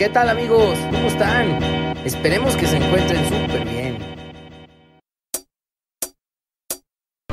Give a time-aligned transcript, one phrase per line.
[0.00, 0.78] ¿Qué tal amigos?
[0.90, 1.62] ¿Cómo están?
[2.06, 3.98] Esperemos que se encuentren súper bien.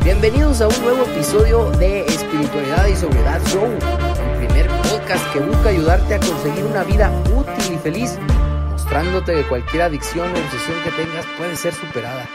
[0.04, 5.70] Bienvenidos a un nuevo episodio de Espiritualidad y Sobriedad Show, el primer podcast que busca
[5.70, 8.20] ayudarte a conseguir una vida útil y feliz,
[8.70, 12.28] mostrándote que cualquier adicción o obsesión que tengas puede ser superada.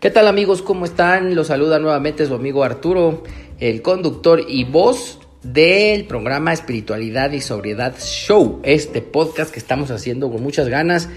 [0.00, 0.60] ¿Qué tal amigos?
[0.60, 1.36] ¿Cómo están?
[1.36, 3.22] Los saluda nuevamente su amigo Arturo,
[3.60, 10.30] el conductor y voz del programa Espiritualidad y Sobriedad Show, este podcast que estamos haciendo
[10.30, 11.08] con muchas ganas.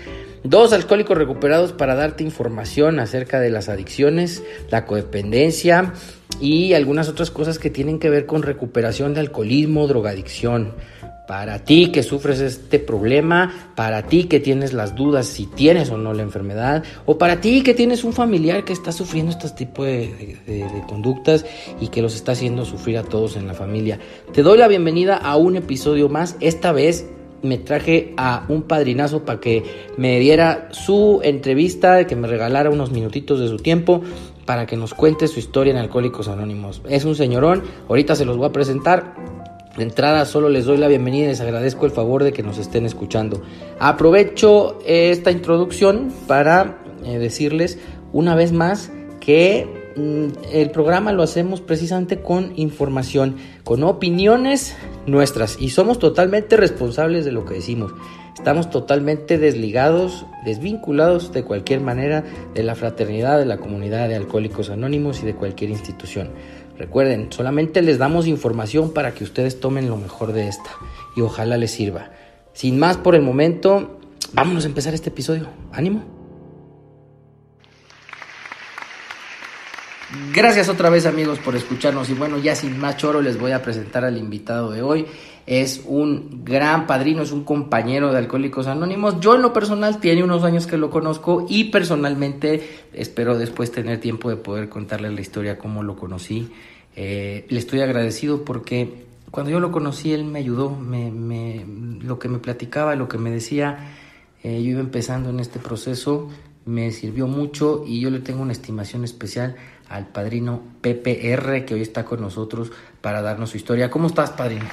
[0.43, 5.93] Dos alcohólicos recuperados para darte información acerca de las adicciones, la codependencia
[6.41, 10.73] y algunas otras cosas que tienen que ver con recuperación de alcoholismo, drogadicción.
[11.33, 15.97] Para ti que sufres este problema, para ti que tienes las dudas si tienes o
[15.97, 19.83] no la enfermedad, o para ti que tienes un familiar que está sufriendo este tipo
[19.83, 20.35] de,
[20.87, 21.43] conductas
[21.81, 23.97] y que los está haciendo sufrir a todos en la familia.
[24.31, 26.37] Te doy la bienvenida a un episodio más.
[26.39, 27.09] Esta vez
[27.41, 29.63] me traje a un padrinazo para que
[29.97, 34.03] me diera su entrevista, que me regalara unos minutitos de su tiempo
[34.45, 36.83] para que nos cuente su historia en Alcohólicos Anónimos.
[36.87, 39.42] Es un señorón, ahorita se los voy a presentar.
[39.77, 42.59] De entrada solo les doy la bienvenida y les agradezco el favor de que nos
[42.59, 43.41] estén escuchando.
[43.79, 47.79] Aprovecho esta introducción para eh, decirles
[48.11, 54.75] una vez más que mm, el programa lo hacemos precisamente con información, con opiniones
[55.07, 57.93] nuestras y somos totalmente responsables de lo que decimos.
[58.35, 64.69] Estamos totalmente desligados, desvinculados de cualquier manera de la fraternidad, de la comunidad de alcohólicos
[64.69, 66.29] anónimos y de cualquier institución.
[66.77, 70.71] Recuerden, solamente les damos información para que ustedes tomen lo mejor de esta
[71.15, 72.11] y ojalá les sirva.
[72.53, 73.99] Sin más por el momento,
[74.33, 75.47] vámonos a empezar este episodio.
[75.71, 76.03] Ánimo.
[80.31, 83.63] Gracias otra vez amigos por escucharnos y bueno, ya sin más choro les voy a
[83.63, 85.07] presentar al invitado de hoy.
[85.45, 89.19] Es un gran padrino, es un compañero de Alcohólicos Anónimos.
[89.19, 93.99] Yo en lo personal tiene unos años que lo conozco y personalmente espero después tener
[93.99, 96.49] tiempo de poder contarles la historia cómo lo conocí.
[96.95, 101.65] Eh, le estoy agradecido porque cuando yo lo conocí él me ayudó, me,
[102.01, 103.95] lo que me platicaba, lo que me decía,
[104.43, 106.29] eh, yo iba empezando en este proceso,
[106.65, 109.55] me sirvió mucho y yo le tengo una estimación especial
[109.89, 112.71] al padrino PPR que hoy está con nosotros
[113.01, 113.89] para darnos su historia.
[113.89, 114.65] ¿Cómo estás, padrino?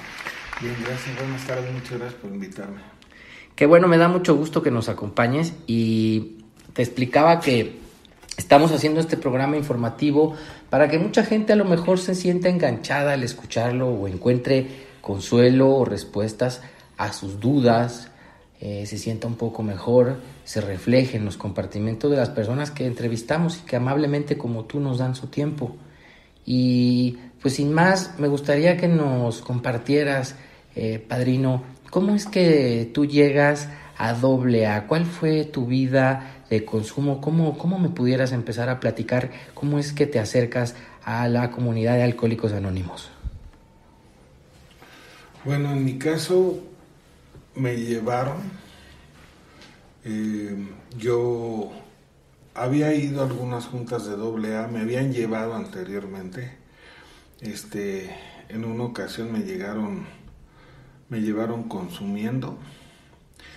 [0.60, 2.80] Bien, gracias, buenas tardes, muchas gracias por invitarme.
[3.56, 6.44] Qué bueno, me da mucho gusto que nos acompañes y
[6.74, 7.78] te explicaba que
[8.36, 10.34] estamos haciendo este programa informativo
[10.68, 14.66] para que mucha gente a lo mejor se sienta enganchada al escucharlo o encuentre
[15.00, 16.60] consuelo o respuestas
[16.98, 18.10] a sus dudas,
[18.60, 22.84] eh, se sienta un poco mejor, se refleje en los compartimentos de las personas que
[22.84, 25.74] entrevistamos y que amablemente como tú nos dan su tiempo.
[26.44, 30.36] Y pues sin más, me gustaría que nos compartieras,
[30.74, 36.64] eh, padrino, cómo es que tú llegas a doble A, cuál fue tu vida de
[36.64, 41.50] consumo, cómo, cómo me pudieras empezar a platicar, cómo es que te acercas a la
[41.50, 43.10] comunidad de alcohólicos anónimos.
[45.44, 46.58] Bueno, en mi caso
[47.54, 48.36] me llevaron.
[50.04, 50.54] Eh,
[50.98, 51.70] yo
[52.54, 56.58] había ido a algunas juntas de doble A, me habían llevado anteriormente.
[57.40, 58.10] Este,
[58.48, 60.06] en una ocasión me llegaron,
[61.10, 62.56] me llevaron consumiendo.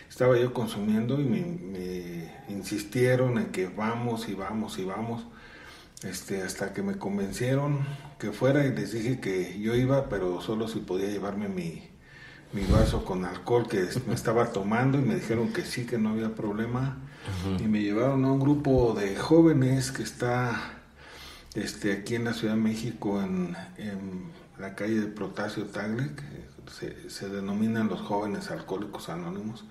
[0.10, 5.24] Estaba yo consumiendo y me, insistieron en que vamos y vamos y vamos.
[6.04, 7.80] Este, hasta que me convencieron
[8.20, 11.90] que fuera y les dije que yo iba, pero solo si podía llevarme mi,
[12.52, 16.10] mi vaso con alcohol que me estaba tomando y me dijeron que sí, que no
[16.10, 16.98] había problema.
[17.60, 20.74] Y me llevaron a un grupo de jóvenes que está
[21.56, 23.56] este, aquí en la Ciudad de México, en,
[24.60, 26.12] la calle de Protasio Tagle,
[26.70, 29.66] se, denominan los jóvenes alcohólicos anónimos,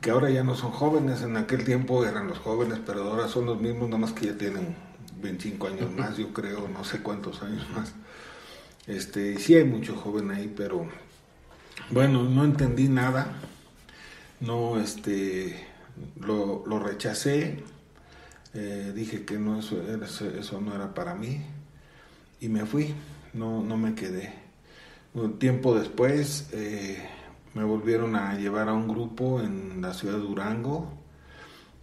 [0.00, 3.46] que ahora ya no son jóvenes, en aquel tiempo eran los jóvenes, pero ahora son
[3.46, 4.76] los mismos, nada más que ya tienen
[5.20, 7.92] 25 años más, yo creo, no sé cuántos años más.
[8.86, 10.86] Este, sí hay mucho joven ahí, pero
[11.90, 13.32] bueno, no entendí nada,
[14.40, 15.66] no, este,
[16.18, 17.62] lo, lo rechacé,
[18.54, 21.40] eh, dije que no, eso, eso no era para mí
[22.40, 22.94] y me fui,
[23.34, 24.49] no, no me quedé.
[25.12, 27.04] Un tiempo después eh,
[27.54, 30.88] me volvieron a llevar a un grupo en la ciudad de Durango,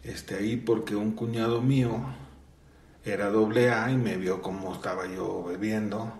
[0.03, 2.05] este, ahí porque un cuñado mío
[3.03, 6.13] era doble A y me vio cómo estaba yo bebiendo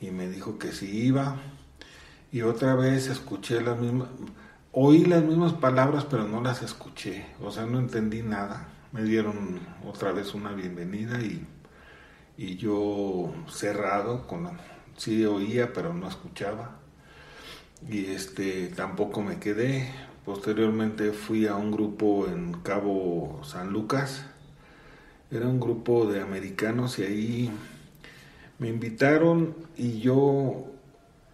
[0.00, 1.36] y me dijo que si iba
[2.30, 4.08] y otra vez escuché las mismas,
[4.72, 8.68] oí las mismas palabras, pero no las escuché, o sea, no entendí nada.
[8.92, 11.46] Me dieron otra vez una bienvenida y,
[12.56, 14.48] yo cerrado, con
[14.96, 16.78] sí oía, pero no escuchaba.
[17.88, 19.90] y este tampoco me quedé.
[20.24, 24.24] Posteriormente fui a un grupo en Cabo San Lucas.
[25.30, 27.50] Era un grupo de americanos y ahí
[28.58, 30.66] me invitaron y yo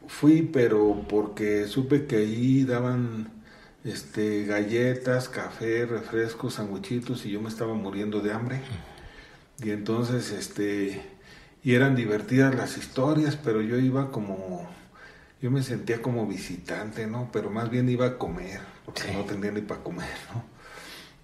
[0.08, 3.30] fui, pero porque supe que ahí daban
[3.84, 8.60] este galletas, café, refrescos, sandwichitos y yo me estaba muriendo de hambre.
[9.62, 11.09] Y entonces este
[11.62, 14.68] y eran divertidas las historias, pero yo iba como
[15.42, 17.30] yo me sentía como visitante, ¿no?
[17.32, 20.44] Pero más bien iba a comer, porque no tenía ni para comer, ¿no?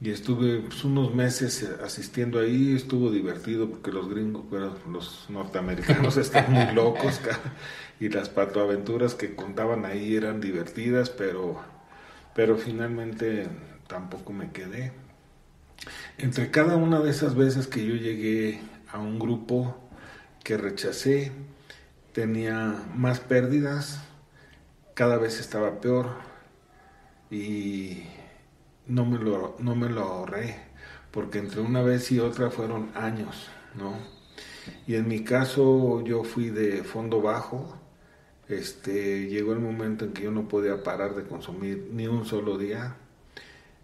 [0.00, 6.17] Y estuve pues, unos meses asistiendo ahí, estuvo divertido porque los gringos, pero los norteamericanos
[6.19, 7.21] están muy locos
[8.00, 11.61] y las patoaventuras que contaban ahí eran divertidas, pero,
[12.35, 13.49] pero finalmente
[13.87, 14.93] tampoco me quedé.
[16.19, 18.61] Entre cada una de esas veces que yo llegué
[18.93, 19.86] a un grupo
[20.46, 21.32] que rechacé,
[22.12, 24.00] tenía más pérdidas,
[24.94, 26.06] cada vez estaba peor
[27.32, 28.04] y
[28.87, 30.54] no me lo, no me lo ahorré,
[31.10, 33.98] porque entre una vez y otra fueron años, ¿no?
[34.87, 37.76] Y en mi caso yo fui de fondo bajo,
[38.48, 42.56] este, llegó el momento en que yo no podía parar de consumir ni un solo
[42.56, 42.94] día,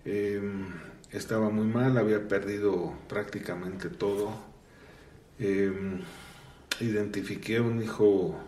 [0.04, 0.68] em,
[1.10, 4.30] estaba muy mal, había perdido prácticamente todo,
[5.40, 6.00] eh,
[6.84, 8.38] identifiqué un hijo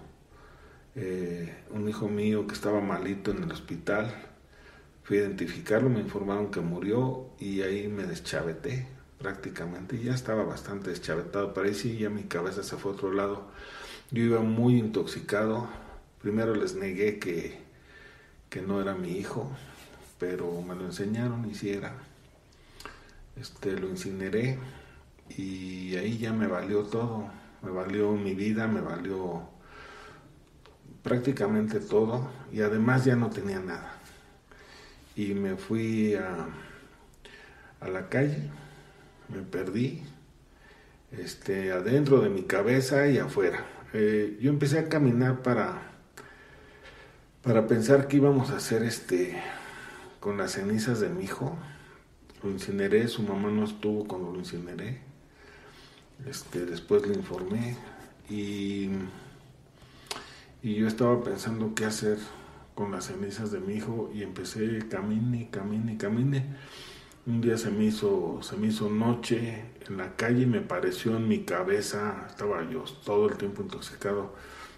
[0.97, 4.15] eh, un hijo mío que estaba malito en el hospital.
[5.03, 8.87] Fui a identificarlo, me informaron que murió y ahí me deschaveté
[9.19, 10.01] prácticamente.
[10.01, 13.49] Ya estaba bastante deschavetado, pero ahí sí ya mi cabeza se fue a otro lado.
[14.11, 15.69] Yo iba muy intoxicado.
[16.23, 17.59] Primero les negué que,
[18.49, 19.51] que no era mi hijo,
[20.19, 21.93] pero me lo enseñaron y si era.
[23.37, 24.59] Este, lo incineré
[25.37, 27.29] y ahí ya me valió todo.
[27.64, 29.49] Me valió mi vida, me valió
[31.02, 34.00] prácticamente todo y además ya no tenía nada.
[35.16, 36.46] Y me fui a,
[37.81, 38.50] a la calle,
[39.28, 40.02] me perdí,
[41.12, 43.64] este, adentro de mi cabeza y afuera.
[43.93, 45.82] Eh, yo empecé a caminar para,
[47.43, 49.40] para pensar qué íbamos a hacer este,
[50.20, 51.56] con las cenizas de mi hijo.
[52.43, 55.13] Lo incineré, su mamá no estuvo cuando lo incineré.
[56.26, 57.76] Este, después le informé
[58.31, 58.90] y
[60.64, 62.16] y yo estaba pensando qué hacer
[62.75, 66.56] con las cenizas de mi hijo y empecé camine, camine, camine.
[67.26, 71.19] Un día se me hizo, se me hizo noche en la calle y me pareció
[71.19, 74.34] en mi cabeza, estaba yo todo el tiempo intoxicado,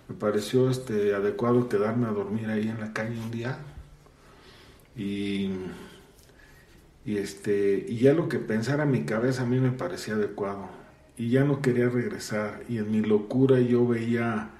[0.08, 3.56] me pareció este adecuado quedarme a dormir ahí en la calle un día.
[4.96, 5.52] Y,
[7.04, 10.68] y este, y ya lo que pensara mi cabeza a mí me parecía adecuado.
[11.16, 12.62] Y ya no quería regresar.
[12.68, 14.50] Y en mi locura yo veía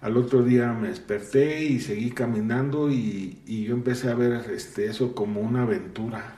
[0.00, 5.14] al otro día me desperté y seguí caminando y, yo empecé a ver este, eso
[5.14, 6.36] como una aventura,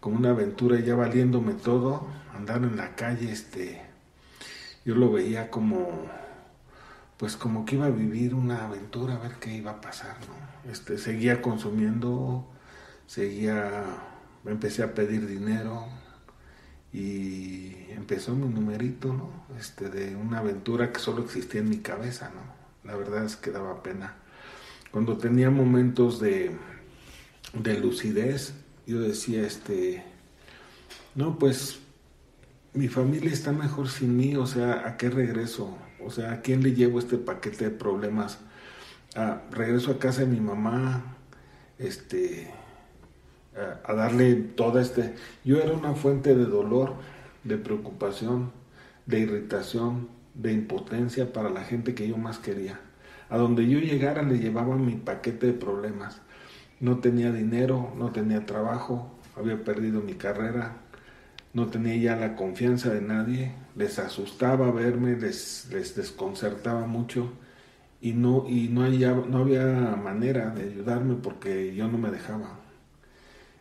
[0.00, 3.82] como una aventura ya valiéndome todo, andar en la calle, este,
[4.84, 6.06] yo lo veía como,
[7.16, 10.70] pues como que iba a vivir una aventura, a ver qué iba a pasar, ¿no?
[10.70, 12.50] Este, seguía consumiendo,
[13.06, 13.84] seguía,
[14.44, 15.86] empecé a pedir dinero
[16.96, 19.30] y empezó mi numerito, ¿no?
[19.58, 22.56] Este, de una aventura que solo existía en mi cabeza, ¿no?
[22.90, 24.14] la verdad es que daba pena.
[24.90, 26.56] Cuando tenía momentos de,
[27.52, 28.54] de lucidez,
[28.86, 30.04] yo decía, este,
[31.14, 31.80] no, pues
[32.72, 35.76] mi familia está mejor sin mí, o sea, ¿a qué regreso?
[36.02, 38.38] O sea, ¿a quién le llevo este paquete de problemas?
[39.14, 41.16] Ah, regreso a casa de mi mamá,
[41.78, 42.54] este,
[43.84, 45.14] a, darle todo este...
[45.44, 46.94] Yo era una fuente de dolor,
[47.44, 48.52] de preocupación,
[49.06, 52.80] de irritación, de impotencia para la gente que yo más quería.
[53.28, 56.20] A donde yo llegara le llevaba mi paquete de problemas.
[56.80, 60.76] No tenía dinero, no tenía trabajo, había perdido mi carrera,
[61.54, 67.32] no tenía ya la confianza de nadie, les asustaba verme, les, les desconcertaba mucho
[68.00, 68.88] y no, y no,
[69.26, 69.64] no había
[69.96, 72.65] manera de ayudarme porque yo no me dejaba.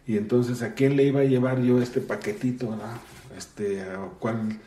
[0.07, 2.77] Y entonces, ¿a quién le iba a llevar yo este paquetito?
[3.35, 4.59] Este, ¿a cuál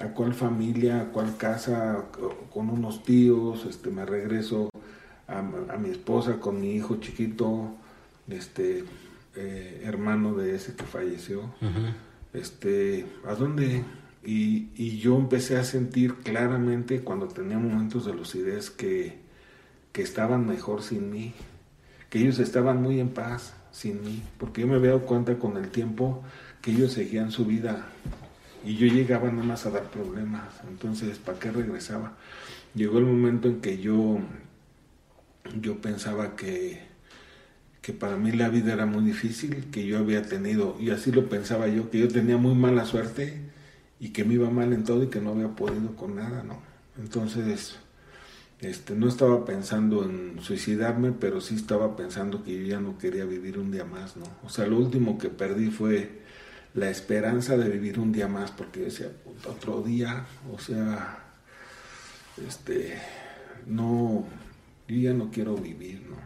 [0.00, 2.06] a cuál familia, a cuál casa,
[2.50, 4.70] con unos tíos, este, me regreso
[5.28, 7.74] a, mi esposa con mi hijo chiquito,
[8.28, 8.84] este,
[9.36, 11.54] eh, hermano de ese que falleció,
[12.32, 13.84] este, ¿a dónde?
[14.24, 19.18] Y, y, yo empecé a sentir claramente cuando tenía momentos de lucidez que,
[19.92, 21.34] que estaban mejor sin mí,
[22.10, 25.56] que ellos estaban muy en paz sin mí, porque yo me había dado cuenta con
[25.56, 26.22] el tiempo
[26.60, 27.86] que ellos seguían su vida
[28.64, 30.60] y yo llegaba nada más a dar problemas.
[30.68, 32.16] Entonces, ¿para qué regresaba?
[32.74, 34.20] Llegó el momento en que yo
[35.60, 36.80] yo pensaba que,
[37.82, 41.28] que para mí la vida era muy difícil, que yo había tenido, y así lo
[41.28, 43.40] pensaba yo, que yo tenía muy mala suerte
[43.98, 46.60] y que me iba mal en todo y que no había podido con nada, ¿no?
[46.98, 47.78] Entonces,
[48.62, 53.24] este, no estaba pensando en suicidarme, pero sí estaba pensando que yo ya no quería
[53.24, 54.24] vivir un día más, ¿no?
[54.44, 56.20] O sea, lo último que perdí fue
[56.74, 59.10] la esperanza de vivir un día más, porque yo decía,
[59.48, 61.24] otro día, o sea,
[62.46, 62.98] este,
[63.66, 64.26] no,
[64.86, 66.16] yo ya no quiero vivir, ¿no?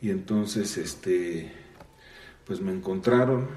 [0.00, 1.52] Y entonces, este,
[2.44, 3.48] pues me encontraron.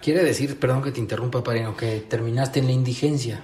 [0.00, 3.42] Quiere decir, perdón que te interrumpa, Parino, que terminaste en la indigencia.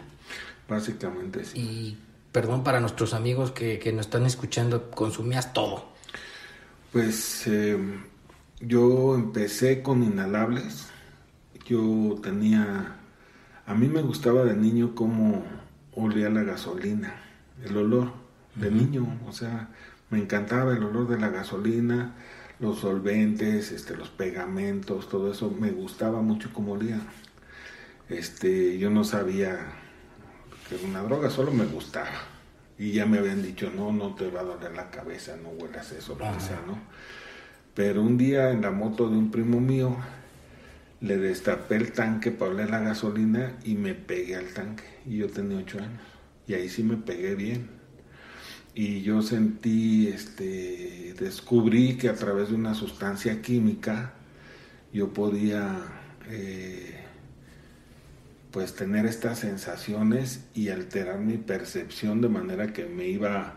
[0.68, 1.58] Básicamente sí.
[1.58, 1.98] Y
[2.34, 5.84] perdón para nuestros amigos que, que nos están escuchando, consumías todo.
[6.92, 7.78] Pues eh,
[8.58, 10.88] yo empecé con inhalables.
[11.64, 12.96] Yo tenía,
[13.64, 15.44] a mí me gustaba de niño cómo
[15.94, 17.14] olía la gasolina,
[17.64, 18.10] el olor
[18.56, 19.68] de niño, o sea,
[20.10, 22.16] me encantaba el olor de la gasolina,
[22.58, 27.00] los solventes, este, los pegamentos, todo eso, me gustaba mucho cómo olía.
[28.08, 29.83] Este, yo no sabía
[30.78, 32.10] que una droga, solo me gustaba.
[32.78, 35.92] Y ya me habían dicho, no, no te va a doler la cabeza, no huelas
[35.92, 36.78] eso, lo que sea, ¿no?
[37.74, 39.96] Pero un día en la moto de un primo mío,
[41.00, 44.84] le destapé el tanque para oler la gasolina y me pegué al tanque.
[45.06, 46.00] Y yo tenía ocho años.
[46.46, 47.68] Y ahí sí me pegué bien.
[48.74, 54.14] Y yo sentí, este, descubrí que a través de una sustancia química
[54.92, 55.76] yo podía
[56.28, 56.93] eh,
[58.54, 63.54] pues tener estas sensaciones y alterar mi percepción de manera que me iba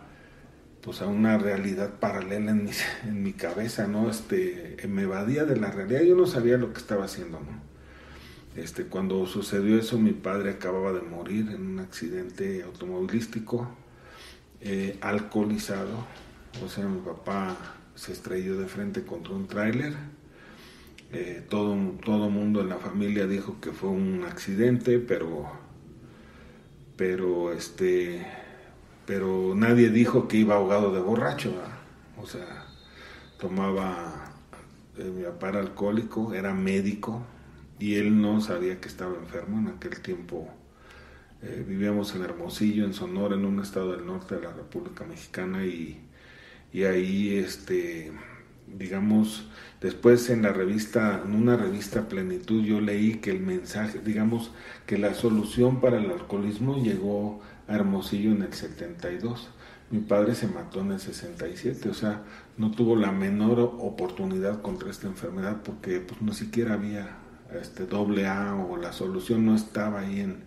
[0.82, 2.72] pues a una realidad paralela en mi,
[3.04, 4.10] en mi cabeza, ¿no?
[4.10, 7.62] Este, me evadía de la realidad, yo no sabía lo que estaba haciendo, ¿no?
[8.60, 13.70] Este, cuando sucedió eso, mi padre acababa de morir en un accidente automovilístico,
[14.62, 16.08] eh, alcoholizado,
[16.66, 17.56] o sea, mi papá
[17.94, 19.94] se estrelló de frente contra un tráiler,
[21.12, 25.50] eh, todo, todo mundo en la familia dijo que fue un accidente, pero,
[26.98, 28.26] pero, este,
[29.06, 31.54] pero nadie dijo que iba ahogado de borracho.
[32.22, 32.66] O sea,
[33.40, 34.34] tomaba,
[34.98, 37.24] eh, alcohólico, era médico
[37.80, 40.50] y él no sabía que estaba enfermo en aquel tiempo.
[41.42, 45.66] Eh, vivíamos en Hermosillo, en Sonora, en un estado del norte de la República Mexicana
[45.66, 46.02] y,
[46.74, 48.12] y ahí, este,
[48.68, 49.48] digamos,
[49.82, 54.52] Después en la revista, en una revista Plenitud, yo leí que el mensaje, digamos,
[54.88, 59.50] que la solución para el alcoholismo llegó a Hermosillo en el 72.
[59.92, 62.24] Mi padre se mató en el 67, o sea,
[62.58, 67.18] no tuvo la menor oportunidad contra esta enfermedad porque pues no siquiera había
[67.62, 70.44] este doble A o la solución no estaba ahí en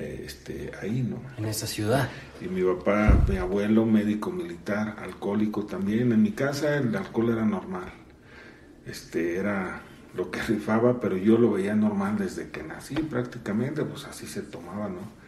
[0.00, 1.20] este ahí, ¿no?
[1.38, 2.08] En esa ciudad.
[2.40, 6.12] Y mi papá, mi abuelo, médico militar, alcohólico también.
[6.12, 8.00] En mi casa el alcohol era normal
[8.86, 9.82] este, era
[10.14, 14.42] lo que rifaba, pero yo lo veía normal desde que nací prácticamente, pues así se
[14.42, 15.20] tomaba, ¿no?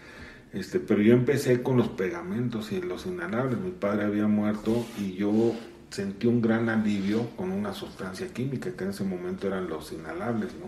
[0.52, 3.58] Este, pero yo empecé con los pegamentos y los inhalables.
[3.58, 5.54] Mi padre había muerto y yo
[5.88, 10.52] sentí un gran alivio con una sustancia química que en ese momento eran los inhalables,
[10.54, 10.66] ¿no?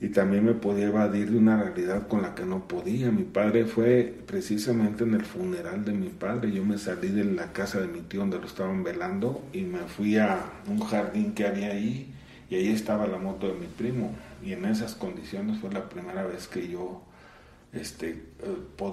[0.00, 3.10] Y también me podía evadir de una realidad con la que no podía.
[3.10, 6.52] Mi padre fue precisamente en el funeral de mi padre.
[6.52, 9.80] Yo me salí de la casa de mi tío donde lo estaban velando y me
[9.80, 10.38] fui a
[10.68, 12.12] un jardín que había ahí
[12.50, 14.14] y ahí estaba la moto de mi primo.
[14.44, 17.02] Y en esas condiciones fue la primera vez que yo
[17.72, 18.92] este, eh,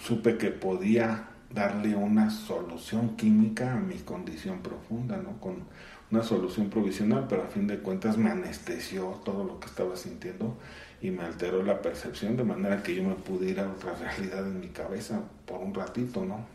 [0.00, 5.40] supe que podía darle una solución química a mi condición profunda, ¿no?
[5.40, 5.64] Con,
[6.10, 10.56] una solución provisional, pero a fin de cuentas me anestesió todo lo que estaba sintiendo
[11.00, 14.46] y me alteró la percepción de manera que yo me pude ir a otra realidad
[14.46, 16.46] en mi cabeza por un ratito, ¿no?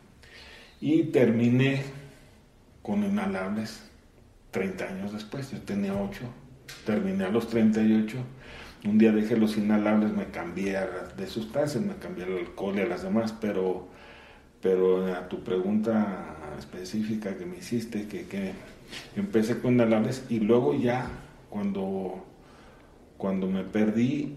[0.81, 1.83] Y terminé
[2.81, 3.83] con inhalables
[4.51, 6.21] 30 años después, yo tenía 8,
[6.85, 8.17] terminé a los 38,
[8.85, 10.79] un día dejé los inhalables, me cambié
[11.17, 13.87] de sustancias, me cambié al alcohol y a las demás, pero,
[14.61, 18.53] pero a tu pregunta específica que me hiciste, que, que
[19.15, 21.08] Empecé con inhalables y luego ya
[21.50, 22.25] cuando,
[23.17, 24.36] cuando me perdí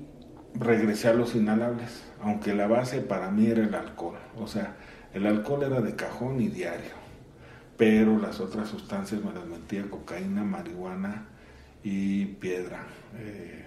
[0.55, 4.19] regresé a los inhalables, aunque la base para mí era el alcohol.
[4.39, 4.77] O sea,
[5.15, 6.93] el alcohol era de cajón y diario,
[7.77, 11.27] pero las otras sustancias me las metía cocaína, marihuana
[11.83, 12.85] y piedra,
[13.19, 13.65] eh,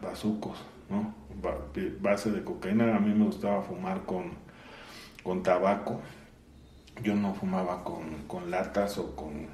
[0.00, 0.58] bazucos,
[0.88, 1.14] ¿no?
[2.00, 4.30] base de cocaína, a mí me gustaba fumar con,
[5.22, 6.00] con tabaco
[7.02, 9.46] yo no fumaba con, latas o con,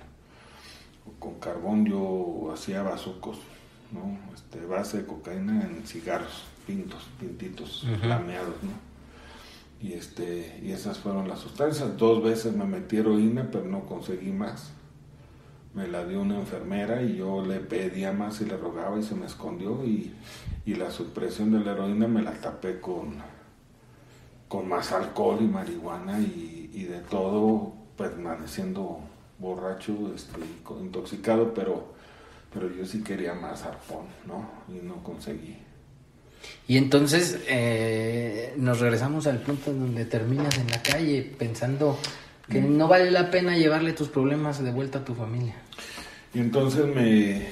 [1.19, 3.39] con carbón, yo hacía bazucos,
[3.91, 4.19] ¿no?
[4.35, 8.93] Este, base de cocaína en cigarros, pintos, pintitos, lameados, ¿no?
[9.87, 11.97] Y, este, y esas fueron las sustancias.
[11.97, 14.71] Dos veces me metí heroína, pero no conseguí más.
[15.75, 19.17] Me la dio una enfermera y yo le pedía más y le rogaba y se
[19.17, 19.85] me escondió.
[19.85, 20.15] Y,
[20.65, 23.17] y la supresión de la heroína me la tapé con,
[24.47, 29.01] con más alcohol y marihuana y, y de todo, permaneciendo
[29.39, 30.41] borracho, este,
[30.81, 31.93] intoxicado, pero,
[32.53, 34.49] pero yo sí quería más arpón, ¿no?
[34.69, 35.57] Y no conseguí.
[36.67, 41.99] Y entonces eh, nos regresamos al punto donde terminas en la calle pensando
[42.49, 42.77] que mm.
[42.77, 45.55] no vale la pena llevarle tus problemas de vuelta a tu familia.
[46.35, 47.47] Y entonces me,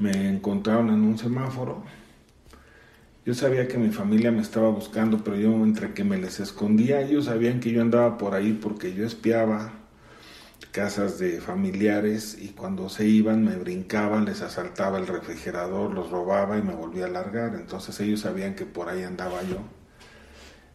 [0.00, 1.84] me encontraron en un semáforo.
[3.26, 7.00] Yo sabía que mi familia me estaba buscando, pero yo entre que me les escondía,
[7.00, 9.72] ellos sabían que yo andaba por ahí porque yo espiaba
[10.70, 16.56] casas de familiares y cuando se iban me brincaban, les asaltaba el refrigerador, los robaba
[16.56, 17.56] y me volvía a largar.
[17.56, 19.58] Entonces ellos sabían que por ahí andaba yo.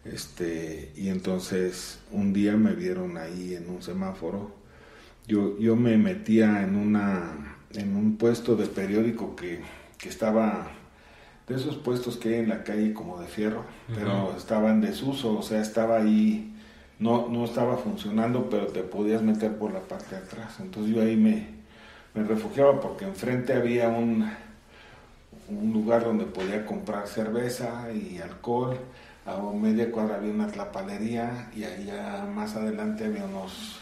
[0.04, 4.54] Este, y entonces un día me vieron ahí en un semáforo.
[5.26, 9.62] Yo, yo me metía en, una, en un puesto de periódico que,
[9.98, 10.81] que estaba
[11.48, 15.38] de esos puestos que hay en la calle como de fierro, pero estaba en desuso,
[15.38, 16.52] o sea, estaba ahí
[17.02, 20.60] no, no estaba funcionando, pero te podías meter por la parte de atrás.
[20.60, 21.48] Entonces yo ahí me,
[22.14, 24.32] me refugiaba porque enfrente había un,
[25.50, 28.78] un lugar donde podía comprar cerveza y alcohol.
[29.26, 33.80] A media cuadra había una tlapalería y allá más adelante había unos,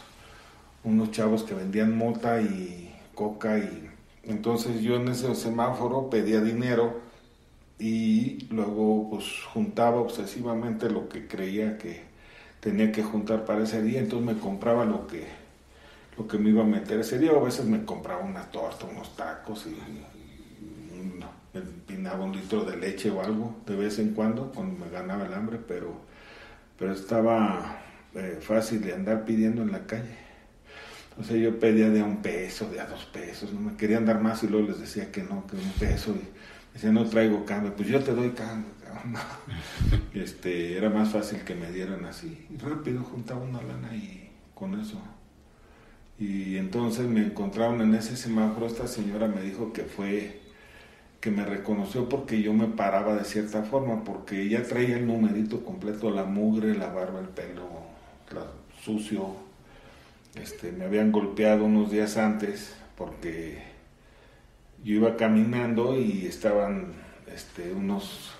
[0.84, 3.90] unos chavos que vendían mota y coca y
[4.22, 7.00] entonces yo en ese semáforo pedía dinero
[7.80, 12.10] y luego pues juntaba obsesivamente lo que creía que,
[12.60, 15.26] tenía que juntar para ese día, entonces me compraba lo que,
[16.16, 18.84] lo que me iba a meter ese día, o a veces me compraba una torta,
[18.84, 19.76] unos tacos y,
[21.52, 25.26] me pinaba un litro de leche o algo de vez en cuando cuando me ganaba
[25.26, 25.94] el hambre, pero,
[26.78, 27.80] pero estaba
[28.14, 30.16] eh, fácil de andar pidiendo en la calle.
[31.10, 34.20] Entonces yo pedía de a un peso, de a dos pesos, no me querían dar
[34.20, 36.12] más y luego les decía que no, que un peso.
[36.12, 36.28] Y
[36.80, 38.72] decía, no traigo cambio, pues yo te doy cambio
[40.14, 42.46] este, era más fácil que me dieran así.
[42.50, 44.98] Y rápido juntaba una lana y con eso.
[46.18, 50.40] Y entonces me encontraron en ese semáforo, esta señora me dijo que fue,
[51.20, 55.64] que me reconoció porque yo me paraba de cierta forma, porque ella traía el numerito
[55.64, 57.68] completo, la mugre, la barba, el pelo
[58.84, 59.34] sucio.
[60.34, 63.69] Este, me habían golpeado unos días antes porque
[64.84, 66.92] yo iba caminando y estaban
[67.32, 68.32] este, unos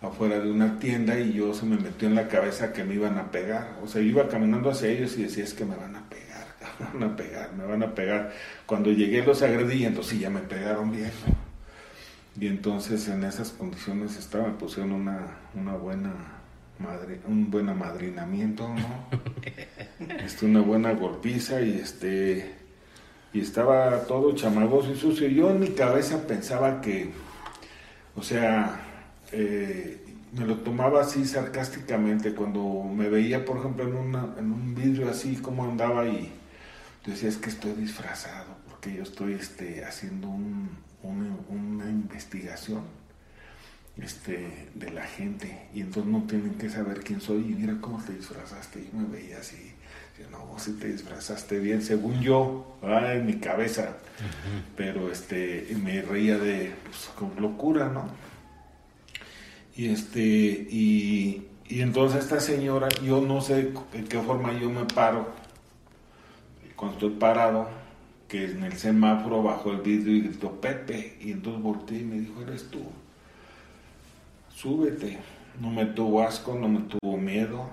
[0.00, 3.18] afuera de una tienda y yo se me metió en la cabeza que me iban
[3.18, 3.78] a pegar.
[3.82, 6.46] O sea, yo iba caminando hacia ellos y decía, es que me van a pegar,
[6.78, 8.32] me van a pegar, me van a pegar.
[8.66, 11.12] Cuando llegué los agredí y entonces sí, ya me pegaron bien.
[12.38, 16.12] Y entonces en esas condiciones estaba, me pusieron una, una buena
[16.78, 19.08] madre, un buen amadrinamiento, ¿no?
[20.24, 22.63] este, una buena golpiza y este
[23.34, 25.28] y estaba todo chamagoso y sucio.
[25.28, 27.10] Yo en mi cabeza pensaba que,
[28.14, 28.80] o sea,
[29.32, 30.00] eh,
[30.32, 35.10] me lo tomaba así sarcásticamente cuando me veía, por ejemplo, en, una, en un vidrio
[35.10, 36.32] así como andaba y
[37.04, 40.70] decía, es que estoy disfrazado, porque yo estoy este, haciendo un,
[41.02, 42.82] una investigación
[43.96, 48.02] este, de la gente y entonces no tienen que saber quién soy y mira cómo
[48.02, 48.80] te disfrazaste.
[48.80, 49.73] Y me veía así,
[50.30, 53.96] no, vos sí te disfrazaste bien, según yo, en mi cabeza,
[54.76, 58.06] pero este, me reía de pues, con locura, ¿no?
[59.76, 65.28] Y, este, y, entonces esta señora, yo no sé en qué forma yo me paro,
[66.76, 67.68] cuando estoy parado,
[68.28, 72.20] que en el semáforo bajo el vidrio y gritó Pepe, y entonces volteé y me
[72.20, 72.82] dijo, eres tú,
[74.54, 75.18] súbete.
[75.60, 77.70] No me tuvo asco, no me tuvo miedo,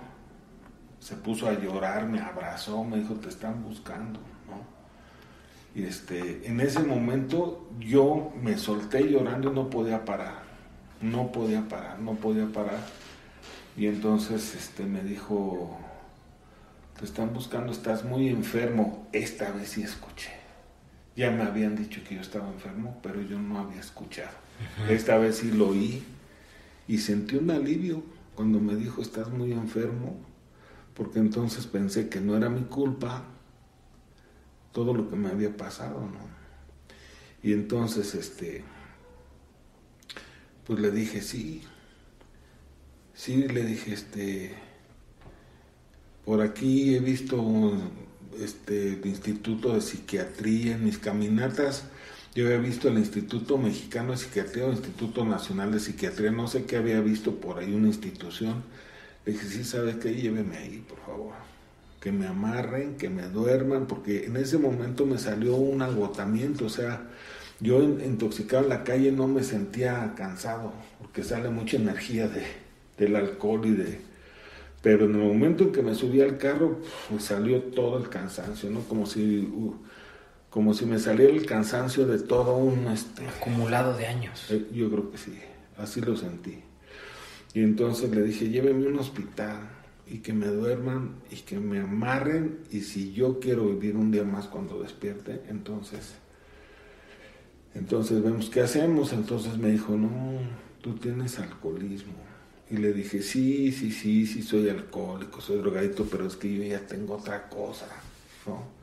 [1.02, 4.62] se puso a llorar, me abrazó, me dijo, te están buscando, ¿no?
[5.76, 10.52] Y este, en ese momento yo me solté llorando y no podía parar
[11.02, 12.80] no podía parar, no podía parar.
[13.76, 15.78] Y entonces este, me dijo,
[16.98, 19.08] te están buscando, estás muy enfermo.
[19.12, 20.32] Esta vez sí escuché.
[21.16, 24.42] Ya me habían dicho que yo estaba enfermo, pero yo no había escuchado.
[24.90, 26.04] Esta vez sí lo oí
[26.88, 28.04] y sentí un alivio
[28.36, 30.16] cuando me dijo, estás muy enfermo,
[30.96, 33.26] porque entonces pensé que no era mi culpa
[34.72, 36.42] todo lo que me había pasado, ¿no?
[37.44, 38.64] Y entonces, este,
[40.66, 41.64] pues le dije, sí,
[43.14, 44.56] sí, le dije, este,
[46.24, 47.74] por aquí he visto
[48.40, 51.86] este, el Instituto de Psiquiatría en mis caminatas.
[52.36, 56.66] Yo había visto el Instituto Mexicano de Psiquiatría o Instituto Nacional de Psiquiatría, no sé
[56.66, 58.64] qué había visto por ahí una institución
[59.26, 60.14] Le dije, sí, ¿sabes qué?
[60.16, 61.34] Lléveme ahí, por favor.
[62.00, 66.70] Que me amarren, que me duerman, porque en ese momento me salió un agotamiento, o
[66.70, 67.04] sea,
[67.60, 72.44] yo intoxicado en la calle no me sentía cansado, porque sale mucha energía de,
[72.98, 74.00] del alcohol y de...
[74.82, 76.80] Pero en el momento en que me subí al carro,
[77.12, 78.80] me salió todo el cansancio, ¿no?
[78.82, 79.76] Como si, uh,
[80.50, 82.88] como si me saliera el cansancio de todo un...
[82.88, 84.48] Este, Acumulado de años.
[84.50, 85.38] eh, yo creo que sí,
[85.78, 86.64] así lo sentí.
[87.54, 89.70] Y entonces le dije, lléveme a un hospital
[90.08, 94.24] y que me duerman y que me amarren y si yo quiero vivir un día
[94.24, 96.14] más cuando despierte, entonces,
[97.74, 99.14] entonces vemos qué hacemos.
[99.14, 100.40] Entonces me dijo, no,
[100.82, 102.14] tú tienes alcoholismo.
[102.70, 106.64] Y le dije, sí, sí, sí, sí, soy alcohólico, soy drogadito, pero es que yo
[106.64, 107.88] ya tengo otra cosa,
[108.48, 108.82] ¿no?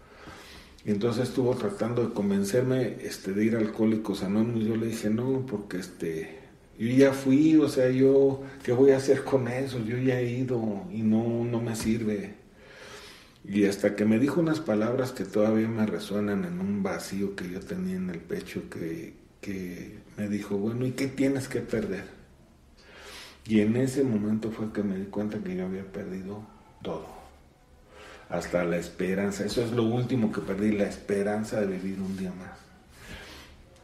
[0.85, 4.65] Y entonces estuvo tratando de convencerme este, de ir a Alcohólicos Anónimos.
[4.65, 6.39] Yo le dije, no, porque este,
[6.79, 9.79] yo ya fui, o sea, yo, ¿qué voy a hacer con eso?
[9.85, 12.35] Yo ya he ido y no, no me sirve.
[13.45, 17.51] Y hasta que me dijo unas palabras que todavía me resuenan en un vacío que
[17.51, 22.05] yo tenía en el pecho, que, que me dijo, bueno, ¿y qué tienes que perder?
[23.47, 26.43] Y en ese momento fue que me di cuenta que yo había perdido
[26.83, 27.19] todo
[28.29, 29.45] hasta la esperanza.
[29.45, 32.59] Eso es lo último que perdí, la esperanza de vivir un día más.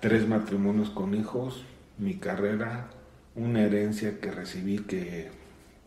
[0.01, 1.65] Tres matrimonios con hijos,
[1.99, 2.89] mi carrera,
[3.37, 5.31] una herencia que recibí que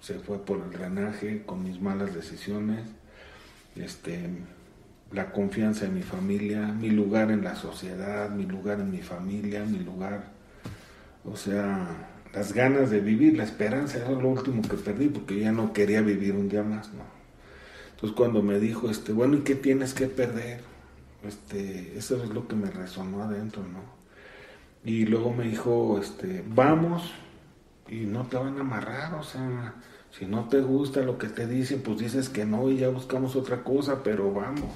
[0.02, 2.82] se fue por el drenaje con mis malas decisiones,
[3.76, 4.30] este,
[5.12, 9.64] la confianza en mi familia, mi lugar en la sociedad, mi lugar en mi familia,
[9.66, 10.32] mi lugar,
[11.26, 11.88] o sea,
[12.34, 16.02] las ganas de vivir, la esperanza, es lo último que perdí porque ya no quería
[16.02, 17.04] vivir un día más, ¿no?
[17.92, 20.62] Entonces cuando me dijo, este, bueno, ¿y qué tienes que perder?
[21.24, 23.97] Este, eso es lo que me resonó adentro, ¿no?
[24.84, 27.12] Y luego me dijo, este, vamos
[27.90, 29.76] y no te van a amarrar, o sea,
[30.12, 33.36] si no te gusta lo que te dicen, pues dices que no y ya buscamos
[33.36, 34.72] otra cosa, pero vamos.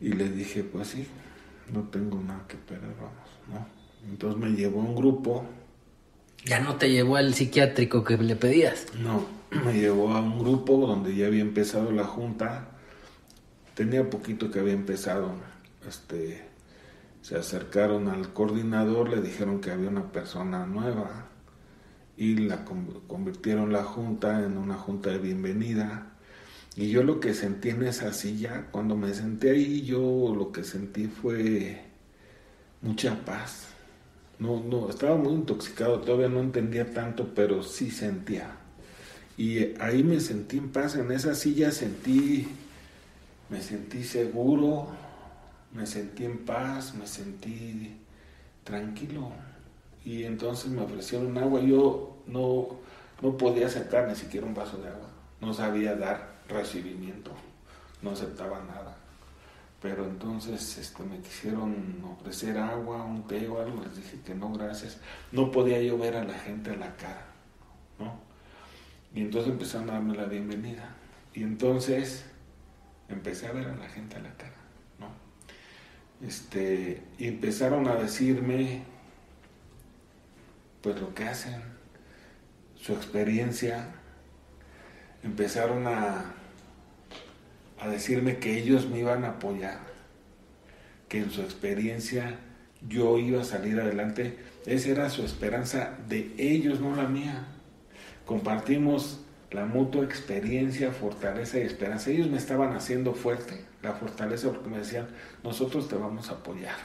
[0.00, 1.06] Y le dije, pues sí,
[1.72, 3.66] no tengo nada que perder, vamos, ¿no?
[4.08, 5.44] Entonces me llevó a un grupo.
[6.44, 8.86] Ya no te llevó al psiquiátrico que le pedías.
[8.98, 9.26] No,
[9.64, 12.68] me llevó a un grupo donde ya había empezado la junta.
[13.74, 15.32] Tenía poquito que había empezado.
[15.86, 16.47] Este,
[17.28, 21.26] se acercaron al coordinador, le dijeron que había una persona nueva
[22.16, 26.14] y la convirtieron la junta en una junta de bienvenida.
[26.74, 30.64] Y yo lo que sentí en esa silla, cuando me senté ahí, yo lo que
[30.64, 31.84] sentí fue
[32.80, 33.66] mucha paz.
[34.38, 38.56] No, no, estaba muy intoxicado, todavía no entendía tanto, pero sí sentía.
[39.36, 42.48] Y ahí me sentí en paz, en esa silla sentí,
[43.50, 44.88] me sentí seguro,
[45.72, 47.96] me sentí en paz, me sentí
[48.64, 49.30] tranquilo.
[50.04, 52.68] Y entonces me ofrecieron agua, yo no,
[53.20, 55.08] no podía aceptar ni siquiera un vaso de agua,
[55.40, 57.32] no sabía dar recibimiento,
[58.02, 58.96] no aceptaba nada.
[59.80, 64.52] Pero entonces este, me quisieron ofrecer agua, un té o algo, les dije que no,
[64.52, 64.98] gracias.
[65.30, 67.26] No podía yo ver a la gente a la cara,
[67.98, 68.18] ¿no?
[69.14, 70.96] Y entonces empezaron a darme la bienvenida.
[71.32, 72.24] Y entonces
[73.08, 74.57] empecé a ver a la gente a la cara.
[76.26, 78.82] Este, empezaron a decirme,
[80.82, 81.62] pues lo que hacen,
[82.76, 83.94] su experiencia.
[85.22, 86.34] Empezaron a,
[87.80, 89.80] a decirme que ellos me iban a apoyar,
[91.08, 92.38] que en su experiencia
[92.88, 94.38] yo iba a salir adelante.
[94.66, 97.46] Esa era su esperanza de ellos, no la mía.
[98.26, 102.10] Compartimos la mutua experiencia, fortaleza y esperanza.
[102.10, 105.08] Ellos me estaban haciendo fuerte, la fortaleza, porque me decían,
[105.42, 106.76] nosotros te vamos a apoyar,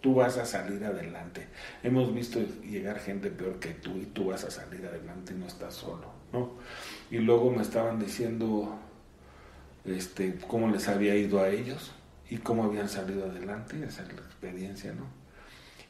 [0.00, 1.46] tú vas a salir adelante.
[1.82, 5.46] Hemos visto llegar gente peor que tú y tú vas a salir adelante y no
[5.46, 6.52] estás solo, ¿no?
[7.10, 8.78] Y luego me estaban diciendo
[9.84, 11.92] este, cómo les había ido a ellos
[12.28, 15.21] y cómo habían salido adelante, esa es la experiencia, ¿no?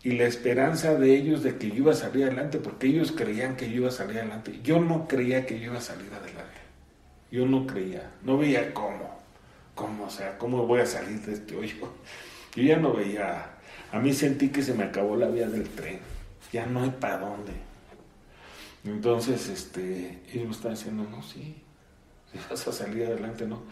[0.04, 3.56] Y la esperanza de ellos de que yo iba a salir adelante, porque ellos creían
[3.56, 4.58] que yo iba a salir adelante.
[4.64, 6.60] Yo no creía que yo iba a salir adelante.
[7.30, 9.18] Yo no creía, no veía cómo,
[9.74, 11.88] cómo, o sea, cómo voy a salir de este hoyo.
[12.54, 13.46] Yo ya no veía,
[13.90, 16.00] a mí sentí que se me acabó la vía del tren,
[16.52, 17.52] ya no hay para dónde.
[18.84, 21.62] Entonces, este, ellos me estaban diciendo, no, sí,
[22.50, 23.62] vas a salir adelante, no.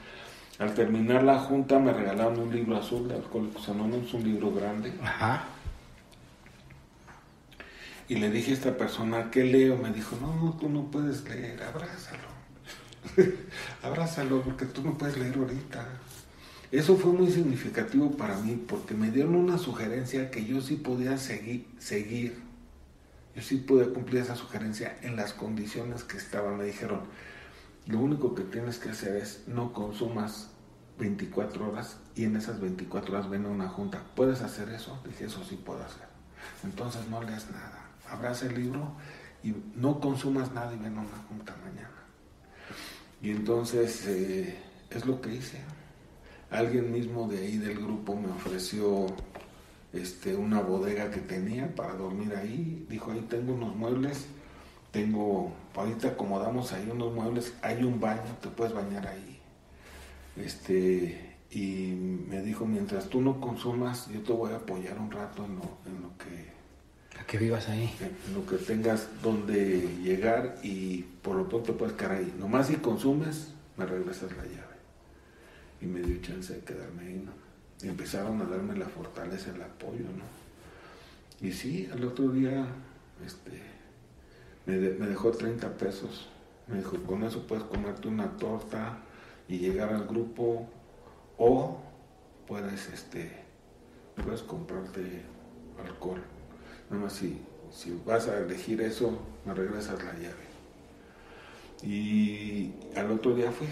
[0.58, 4.94] Al terminar la junta me regalaron un libro azul de Alcohólicos Anónimos, un libro grande.
[5.02, 5.44] Ajá.
[8.10, 9.76] Y le dije a esta persona, ¿qué leo?
[9.76, 12.26] Me dijo, no, tú no puedes leer, abrázalo.
[13.82, 15.86] abrázalo porque tú no puedes leer ahorita.
[16.72, 21.18] Eso fue muy significativo para mí porque me dieron una sugerencia que yo sí podía
[21.18, 22.42] seguir, seguir
[23.36, 26.58] Yo sí pude cumplir esa sugerencia en las condiciones que estaban.
[26.58, 27.02] Me dijeron,
[27.86, 30.50] lo único que tienes que hacer es no consumas
[30.98, 34.02] 24 horas y en esas 24 horas ven una junta.
[34.16, 35.00] ¿Puedes hacer eso?
[35.06, 36.08] Dije, eso sí puedo hacer.
[36.64, 37.79] Entonces no leas nada.
[38.10, 38.92] Abraza el libro
[39.42, 41.90] y no consumas nada y ven una junta mañana.
[43.22, 44.58] Y entonces eh,
[44.90, 45.60] es lo que hice.
[46.50, 49.06] Alguien mismo de ahí del grupo me ofreció
[49.92, 52.86] este, una bodega que tenía para dormir ahí.
[52.88, 54.26] Dijo, ahí tengo unos muebles,
[54.90, 59.40] tengo, ahorita acomodamos ahí unos muebles, hay un baño, te puedes bañar ahí.
[60.36, 61.92] Este, y
[62.28, 65.62] me dijo, mientras tú no consumas, yo te voy a apoyar un rato en lo,
[65.86, 66.59] en lo que...
[67.20, 67.92] A que vivas ahí.
[68.34, 72.34] Lo que tengas donde llegar y por lo pronto puedes quedar ahí.
[72.38, 74.76] Nomás si consumes, me regresas la llave.
[75.82, 77.28] Y me dio chance de quedarme ahí.
[77.82, 81.46] Y empezaron a darme la fortaleza, el apoyo, ¿no?
[81.46, 82.66] Y sí, al otro día,
[83.24, 83.60] este,
[84.66, 86.28] me, me dejó 30 pesos.
[86.68, 88.98] Me dijo, con eso puedes comerte una torta
[89.48, 90.68] y llegar al grupo
[91.36, 91.80] o
[92.46, 93.30] puedes, este,
[94.22, 95.22] puedes comprarte
[95.82, 96.20] alcohol.
[96.90, 97.40] Nada más si,
[97.72, 100.50] si vas a elegir eso, me regresas la llave.
[101.82, 103.68] Y al otro día fui.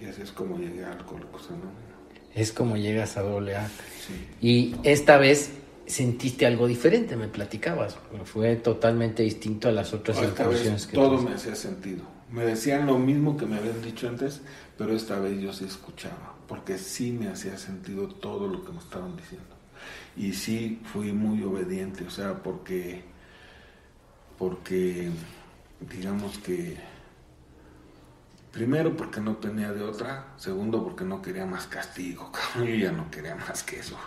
[0.00, 1.72] Y así es como llegué a Alcohólicos Anónimos.
[2.34, 3.66] Es como llegas a doble A.
[3.68, 4.28] Sí.
[4.42, 5.52] Y esta vez
[5.86, 7.96] sentiste algo diferente, me platicabas.
[8.24, 12.04] Fue totalmente distinto a las otras vez que todo me hacía sentido.
[12.30, 14.42] Me decían lo mismo que me habían dicho antes,
[14.76, 18.78] pero esta vez yo sí escuchaba, porque sí me hacía sentido todo lo que me
[18.78, 19.55] estaban diciendo.
[20.16, 23.04] Y sí fui muy obediente, o sea, porque,
[24.38, 25.10] porque
[25.80, 26.76] digamos que,
[28.50, 33.10] primero porque no tenía de otra, segundo porque no quería más castigo, yo ya no
[33.10, 33.98] quería más que eso.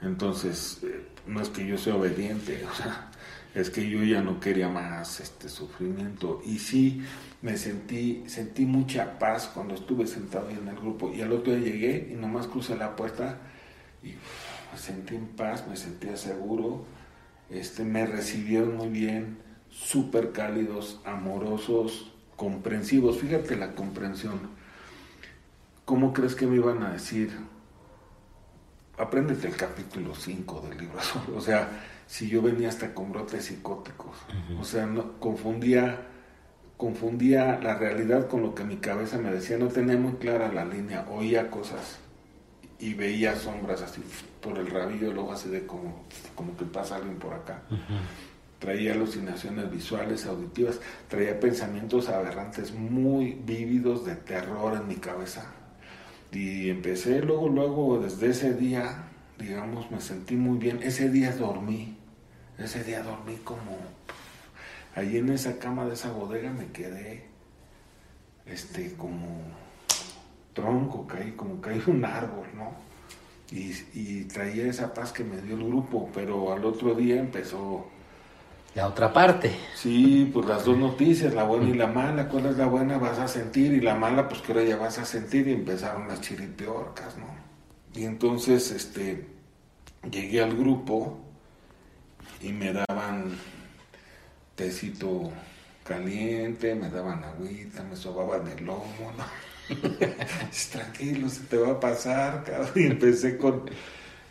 [0.00, 3.10] Entonces, eh, no es que yo sea obediente, o sea,
[3.54, 6.40] es que yo ya no quería más este sufrimiento.
[6.44, 7.02] Y sí,
[7.42, 11.12] me sentí, sentí mucha paz cuando estuve sentado ahí en el grupo.
[11.12, 13.38] Y al otro día llegué y nomás crucé la puerta
[14.02, 14.14] y
[14.72, 16.84] me sentí en paz, me sentía seguro.
[17.50, 19.38] Este, me recibieron muy bien,
[19.70, 23.18] súper cálidos, amorosos, comprensivos.
[23.18, 24.50] Fíjate la comprensión.
[25.84, 27.30] ¿Cómo crees que me iban a decir?
[28.98, 31.22] Apréndete el capítulo 5 del libro azul.
[31.36, 31.68] O sea,
[32.06, 34.16] si yo venía hasta con brotes psicóticos.
[34.60, 36.06] O sea, no, confundía,
[36.76, 39.56] confundía la realidad con lo que mi cabeza me decía.
[39.56, 41.06] No tenía muy clara la línea.
[41.08, 41.98] Oía cosas
[42.80, 44.02] y veía sombras así
[44.40, 47.62] por el rabillo, luego así de como, como que pasa alguien por acá.
[48.58, 55.52] Traía alucinaciones visuales, auditivas, traía pensamientos aberrantes muy vívidos de terror en mi cabeza.
[56.32, 59.04] Y empecé luego, luego, desde ese día,
[59.38, 60.80] digamos, me sentí muy bien.
[60.82, 61.96] Ese día dormí,
[62.58, 63.76] ese día dormí como...
[64.94, 67.26] Allí en esa cama de esa bodega me quedé,
[68.46, 69.42] este, como
[70.58, 72.68] tronco, caí, como caí un árbol, ¿no?
[73.50, 77.86] Y, y traía esa paz que me dio el grupo, pero al otro día empezó
[78.74, 79.50] La otra parte.
[79.74, 82.28] Sí, pues las dos noticias, la buena y la mala.
[82.28, 82.98] ¿Cuál es la buena?
[82.98, 86.06] Vas a sentir y la mala, pues que ahora ya vas a sentir y empezaron
[86.08, 87.26] las chiripiorcas, ¿no?
[87.94, 89.26] Y entonces, este,
[90.10, 91.18] llegué al grupo
[92.40, 93.36] y me daban
[94.54, 95.30] tecito
[95.84, 99.24] caliente, me daban agüita, me sobaban el lomo, ¿no?
[100.72, 102.70] Tranquilo, se te va a pasar, cabrón.
[102.76, 103.62] Y empecé con,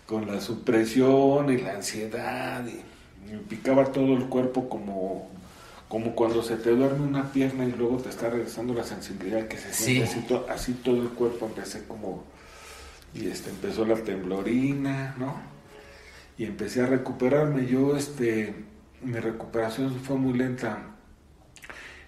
[0.05, 5.29] con la supresión y la ansiedad y me picaba todo el cuerpo como,
[5.89, 9.57] como cuando se te duerme una pierna y luego te está regresando la sensibilidad que
[9.57, 10.13] se siente Sí.
[10.19, 12.23] así, to- así todo el cuerpo empecé como
[13.13, 15.35] y este empezó la temblorina no
[16.37, 18.53] y empecé a recuperarme yo este
[19.01, 20.79] mi recuperación fue muy lenta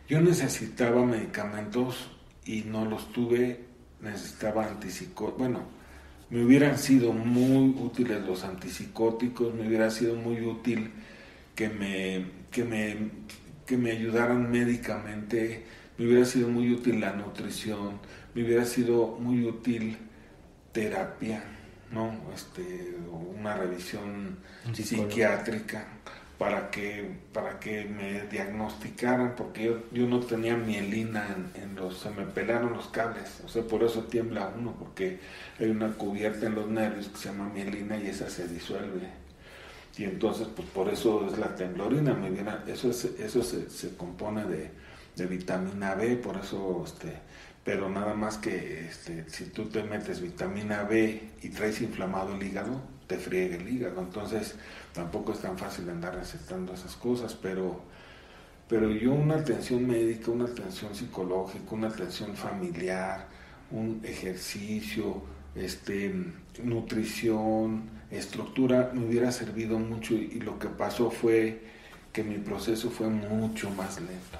[0.08, 2.12] yo necesitaba medicamentos
[2.46, 3.66] y no los tuve
[4.02, 5.80] necesitaba antipsicóticos bueno
[6.30, 10.92] me hubieran sido muy útiles los antipsicóticos, me hubiera sido muy útil
[11.56, 13.10] que me, que me,
[13.66, 15.66] que me ayudaran médicamente,
[15.98, 18.00] me hubiera sido muy útil la nutrición,
[18.36, 19.98] me hubiera sido muy útil
[20.72, 21.44] terapia,
[21.92, 22.16] ¿no?
[22.34, 22.96] Este,
[23.36, 24.38] una revisión
[24.72, 25.99] psiquiátrica
[26.40, 32.10] para que, para que me diagnosticaran, porque yo, yo no tenía mielina en, los, se
[32.12, 35.20] me pelaron los cables, o sea, por eso tiembla uno, porque
[35.60, 39.10] hay una cubierta en los nervios que se llama mielina y esa se disuelve.
[39.98, 43.96] Y entonces, pues por eso es la temblorina, me viene- eso, es- eso se, se
[43.98, 44.72] compone de,
[45.16, 47.18] de vitamina B, por eso, este,
[47.64, 52.44] pero nada más que este, si tú te metes vitamina B y traes inflamado el
[52.44, 54.00] hígado, te friegue el hígado.
[54.00, 54.56] Entonces
[54.94, 57.82] tampoco es tan fácil andar recetando esas cosas, pero,
[58.70, 63.28] pero yo una atención médica, una atención psicológica, una atención familiar,
[63.72, 65.24] un ejercicio,
[65.56, 66.14] este,
[66.64, 71.64] nutrición, estructura, me hubiera servido mucho y, lo que pasó fue
[72.14, 74.40] que mi proceso fue mucho más lento.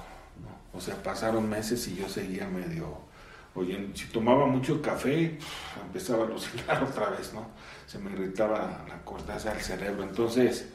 [0.74, 3.10] O sea, pasaron meses y yo seguía medio
[3.56, 5.38] Oye, si tomaba mucho café,
[5.82, 7.48] empezaba a alucinar otra vez, ¿no?
[7.90, 10.04] Se me irritaba la corteza del cerebro.
[10.04, 10.70] Entonces,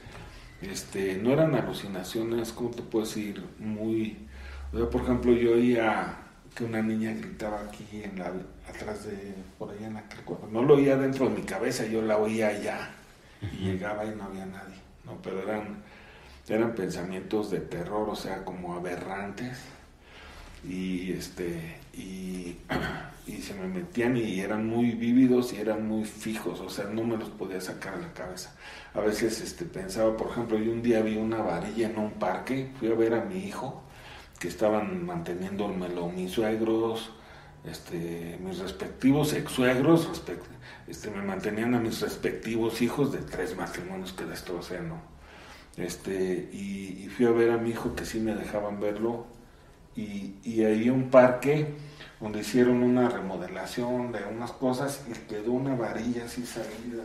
[0.61, 3.41] este, no eran alucinaciones, ¿cómo te puedo decir?
[3.61, 4.27] Muy...
[4.73, 6.17] por ejemplo, yo oía
[6.57, 8.33] que una niña gritaba aquí en la,
[8.69, 10.49] atrás de, por allá en cuerpo.
[10.51, 12.91] No lo oía dentro de mi cabeza, yo la oía allá.
[13.41, 15.17] Y llegaba y no había nadie, ¿no?
[15.23, 15.85] Pero eran,
[16.49, 19.61] eran pensamientos de terror, o sea, como aberrantes
[20.65, 21.77] y este
[23.27, 27.05] y, se me metían y eran muy vívidos y eran muy fijos, o sea, no
[27.05, 28.55] me los podía sacar de la cabeza.
[28.95, 32.71] A veces este pensaba, por ejemplo, yo un día vi una varilla en un parque,
[32.79, 33.83] fui a ver a mi hijo
[34.39, 37.13] que estaban manteniéndomelo mis suegros,
[37.65, 40.09] este, mis respectivos ex suegros,
[40.87, 45.01] este, me mantenían a mis respectivos hijos de tres matrimonios que destrocé, ¿no?
[45.77, 49.27] Este, y fui a ver a mi hijo que sí me dejaban verlo
[49.97, 51.75] y, y ahí un parque
[52.21, 57.03] donde hicieron una remodelación de unas cosas y quedó una varilla así salida,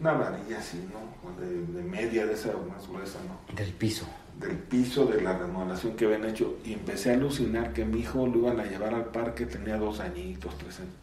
[0.00, 1.40] una varilla así, ¿no?
[1.40, 3.54] De, media, de esa más gruesa, ¿no?
[3.54, 4.06] Del piso.
[4.40, 6.56] Del piso de la remodelación que habían hecho.
[6.64, 10.00] Y empecé a alucinar que mi hijo lo iban a llevar al parque, tenía dos
[10.00, 10.94] añitos, tres años.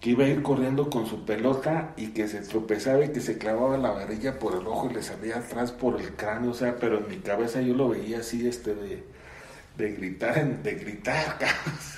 [0.00, 3.36] Que iba a ir corriendo con su pelota y que se tropezaba y que se
[3.36, 6.76] clavaba la varilla por el ojo y le salía atrás por el cráneo, o sea,
[6.76, 9.04] pero en mi cabeza yo lo veía así, este, de
[9.80, 11.38] de gritar, de gritar,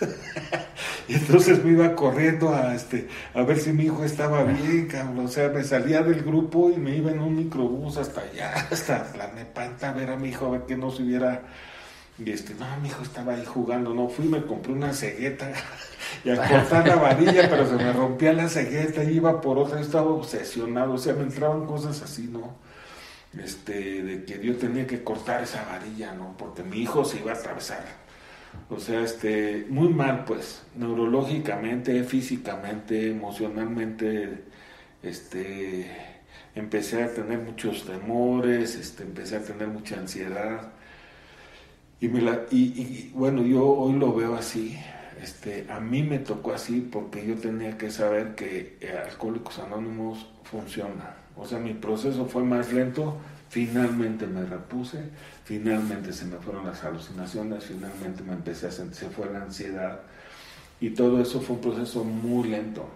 [1.09, 5.27] y entonces me iba corriendo a este a ver si mi hijo estaba bien, cabrón.
[5.27, 9.13] O sea, me salía del grupo y me iba en un microbús hasta allá, hasta
[9.17, 11.43] la Nepanta a ver a mi hijo, a ver que no se hubiera.
[12.19, 15.51] Y este, no, mi hijo estaba ahí jugando, no, fui, me compré una cegueta
[16.25, 20.11] y a cortar la varilla, pero se me rompía la cegueta iba por otra, estaba
[20.11, 22.55] obsesionado, o sea, me entraban cosas así, ¿no?
[23.39, 26.37] Este, de que yo tenía que cortar esa varilla, ¿no?
[26.37, 27.85] Porque mi hijo se iba a atravesar.
[28.69, 34.45] O sea, este, muy mal, pues, neurológicamente, físicamente, emocionalmente,
[35.03, 35.91] este,
[36.55, 40.73] empecé a tener muchos temores, este, empecé a tener mucha ansiedad.
[42.01, 44.79] Y, me la, y, y, bueno, yo hoy lo veo así.
[45.23, 51.23] Este, a mí me tocó así porque yo tenía que saber que Alcohólicos Anónimos funciona
[51.37, 53.17] o sea, mi proceso fue más lento,
[53.49, 54.99] finalmente me repuse,
[55.45, 60.01] finalmente se me fueron las alucinaciones, finalmente me empecé a sentir, se fue la ansiedad
[60.81, 62.89] y todo eso fue un proceso muy lento.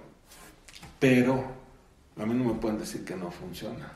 [0.98, 1.44] Pero
[2.16, 3.92] a mí no me pueden decir que no funciona.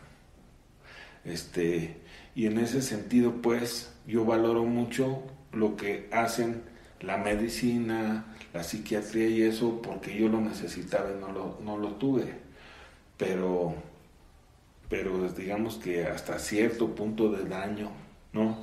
[1.25, 1.99] Este,
[2.35, 6.63] y en ese sentido, pues, yo valoro mucho lo que hacen
[7.01, 11.95] la medicina, la psiquiatría y eso, porque yo lo necesitaba y no lo, no lo
[11.95, 12.39] tuve.
[13.17, 13.75] Pero
[14.91, 17.91] pero digamos que hasta cierto punto de daño,
[18.33, 18.59] ¿no?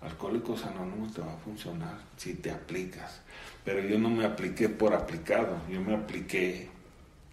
[0.00, 3.20] Alcohólicos Anónimos te va a funcionar si te aplicas.
[3.66, 6.70] Pero yo no me apliqué por aplicado, yo me apliqué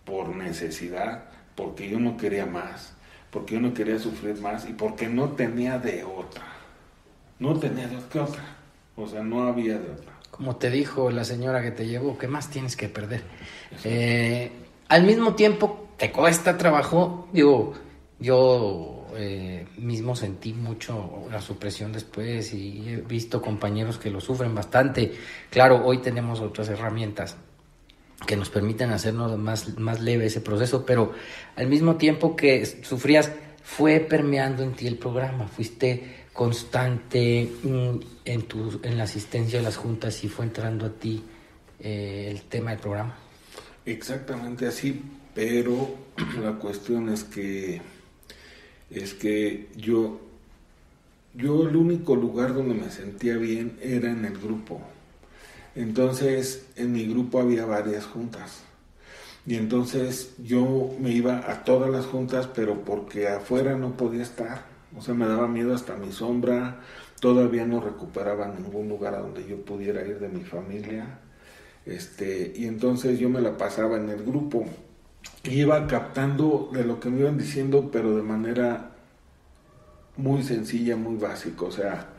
[0.03, 1.23] por necesidad,
[1.55, 2.93] porque yo no quería más,
[3.31, 6.43] porque yo no quería sufrir más y porque no tenía de otra.
[7.39, 8.43] No tenía de otra.
[8.97, 10.11] O sea, no había de otra.
[10.35, 13.23] Como te dijo la señora que te llevó, ¿qué más tienes que perder?
[13.85, 14.51] Eh,
[14.89, 17.73] al mismo tiempo, te cuesta trabajo, digo,
[18.19, 24.53] yo eh, mismo sentí mucho la supresión después y he visto compañeros que lo sufren
[24.53, 25.13] bastante.
[25.49, 27.37] Claro, hoy tenemos otras herramientas
[28.27, 31.13] que nos permiten hacernos más, más leve ese proceso, pero
[31.55, 33.31] al mismo tiempo que sufrías,
[33.63, 39.63] fue permeando en ti el programa, fuiste constante mm, en, tu, en la asistencia a
[39.63, 41.23] las juntas y fue entrando a ti
[41.79, 43.15] eh, el tema del programa.
[43.85, 45.01] Exactamente así,
[45.33, 45.95] pero
[46.43, 47.81] la cuestión es que
[48.91, 50.19] es que yo,
[51.33, 54.81] yo el único lugar donde me sentía bien era en el grupo.
[55.73, 58.61] Entonces en mi grupo había varias juntas.
[59.47, 64.74] Y entonces yo me iba a todas las juntas, pero porque afuera no podía estar.
[64.97, 66.81] O sea, me daba miedo hasta mi sombra.
[67.19, 71.19] Todavía no recuperaba ningún lugar a donde yo pudiera ir de mi familia.
[71.85, 74.65] Este, y entonces yo me la pasaba en el grupo
[75.51, 78.91] iba captando de lo que me iban diciendo, pero de manera
[80.17, 81.65] muy sencilla, muy básica.
[81.65, 82.09] O sea,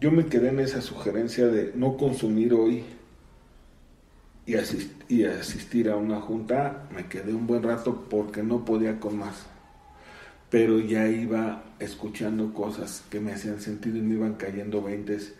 [0.00, 2.84] yo me quedé en esa sugerencia de no consumir hoy
[4.46, 4.54] y,
[5.08, 6.88] y asistir a una junta.
[6.94, 9.46] Me quedé un buen rato porque no podía con más.
[10.50, 15.34] Pero ya iba escuchando cosas que me hacían sentido y me iban cayendo veintes.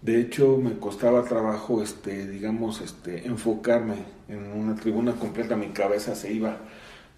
[0.00, 3.96] De hecho, me costaba trabajo, este, digamos, este, enfocarme
[4.28, 6.58] en una tribuna completa, mi cabeza se iba.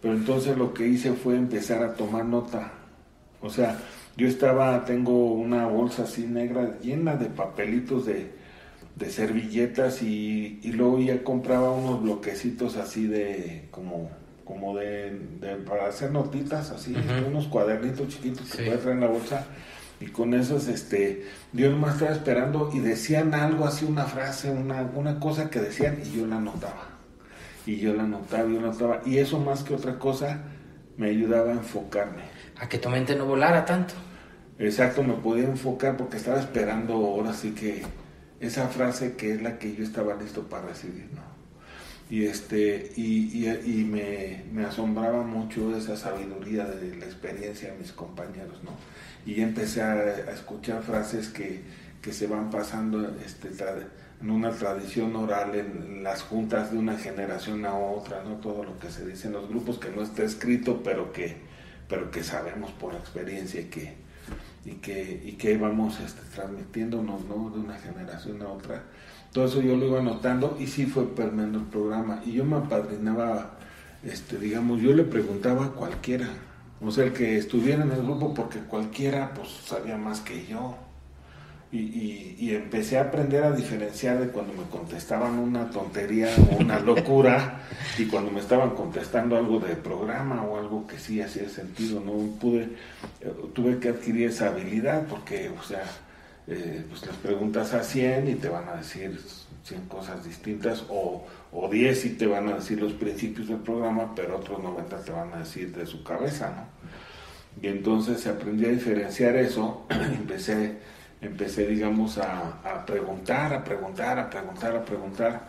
[0.03, 2.73] Pero entonces lo que hice fue empezar a tomar nota.
[3.41, 3.79] O sea,
[4.17, 8.33] yo estaba, tengo una bolsa así negra llena de papelitos de,
[8.97, 14.11] de servilletas y, y, luego ya compraba unos bloquecitos así de como
[14.49, 15.13] como de,
[15.69, 16.97] para hacer notitas así
[17.27, 19.45] unos cuadernitos chiquitos que puedes traer en la bolsa
[20.01, 24.81] y con esos este yo nomás estaba esperando y decían algo así una frase una,
[24.95, 26.89] una cosa que decían y yo la anotaba.
[27.67, 30.41] Y yo la anotaba y yo la anotaba y eso más que otra cosa
[30.97, 32.23] me ayudaba a enfocarme.
[32.59, 33.93] A que tu mente no volara tanto.
[34.59, 37.83] Exacto me podía enfocar porque estaba esperando ahora sí que
[38.41, 41.38] esa frase que es la que yo estaba listo para recibir no
[42.11, 47.93] y este y, y, me, me, asombraba mucho esa sabiduría de la experiencia de mis
[47.93, 48.71] compañeros no
[49.27, 51.61] y empecé a, escuchar frases que,
[52.01, 53.51] que, se van pasando este
[54.21, 58.79] en una tradición oral en las juntas de una generación a otra no todo lo
[58.79, 61.37] que se dice en los grupos que no está escrito pero que
[61.89, 63.95] pero que sabemos por experiencia y que
[64.65, 68.83] y que y que vamos este, transmitiéndonos no de una generación a otra
[69.39, 72.21] todo eso yo lo iba anotando y sí fue permeando el programa.
[72.27, 73.53] Y yo me apadrinaba,
[74.03, 76.27] este, digamos, yo le preguntaba a cualquiera,
[76.81, 80.77] o sea, el que estuviera en el grupo, porque cualquiera pues sabía más que yo.
[81.71, 86.81] Y, y, empecé a aprender a diferenciar de cuando me contestaban una tontería o una
[86.81, 87.61] locura
[87.97, 92.01] y cuando me estaban contestando algo de programa o algo que sí hacía sentido.
[92.01, 92.71] No pude,
[93.21, 95.85] eh, tuve que adquirir esa habilidad porque, o sea,
[96.49, 99.21] eh, pues les preguntas a 100 y te van a decir
[99.65, 104.15] 100 cosas distintas o, o 10 y te van a decir los principios del programa,
[104.15, 106.79] pero otros 90 te van a decir de su cabeza, ¿no?
[107.61, 110.79] Y entonces aprendí a diferenciar eso, empecé,
[111.21, 115.49] empecé digamos, a, a, preguntar, a preguntar, a preguntar, a preguntar,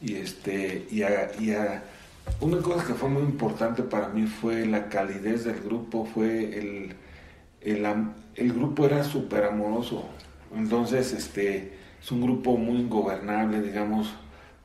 [0.00, 1.82] y, este, y, a, y a,
[2.40, 6.94] una cosa que fue muy importante para mí fue la calidez del grupo, fue el,
[7.62, 7.86] el,
[8.34, 10.06] el grupo era súper amoroso,
[10.54, 14.14] entonces, este, es un grupo muy ingobernable, digamos,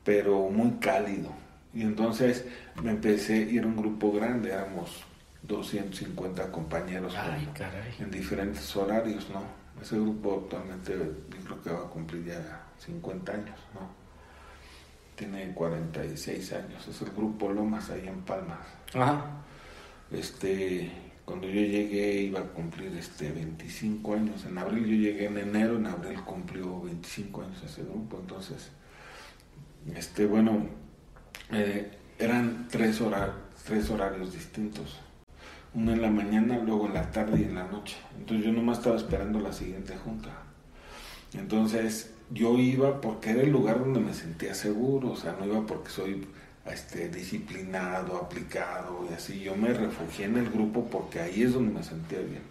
[0.04, 1.30] pero muy cálido.
[1.74, 2.44] Y entonces
[2.82, 5.04] me empecé, y era un grupo grande, éramos
[5.42, 7.14] 250 compañeros
[7.98, 9.42] en diferentes horarios, ¿no?
[9.80, 10.94] Ese grupo actualmente
[11.44, 14.02] creo que va a cumplir ya 50 años, ¿no?
[15.16, 18.60] Tiene 46 años, es el grupo Lomas ahí en Palmas.
[18.94, 19.24] Ajá.
[20.10, 20.90] Este,
[21.24, 24.44] cuando yo llegué iba a cumplir este 25 años.
[24.44, 28.18] En abril yo llegué en enero, en abril cumplió 25 años ese grupo.
[28.20, 28.70] Entonces,
[29.94, 30.66] este bueno,
[31.52, 33.00] eh, eran tres,
[33.64, 34.98] tres horarios distintos.
[35.74, 37.96] Uno en la mañana, luego en la tarde y en la noche.
[38.18, 40.30] Entonces yo nomás estaba esperando la siguiente junta.
[41.34, 45.66] Entonces yo iba porque era el lugar donde me sentía seguro, o sea, no iba
[45.66, 46.26] porque soy
[46.66, 49.40] este, disciplinado, aplicado y así.
[49.40, 52.42] Yo me refugié en el grupo porque ahí es donde me sentía bien.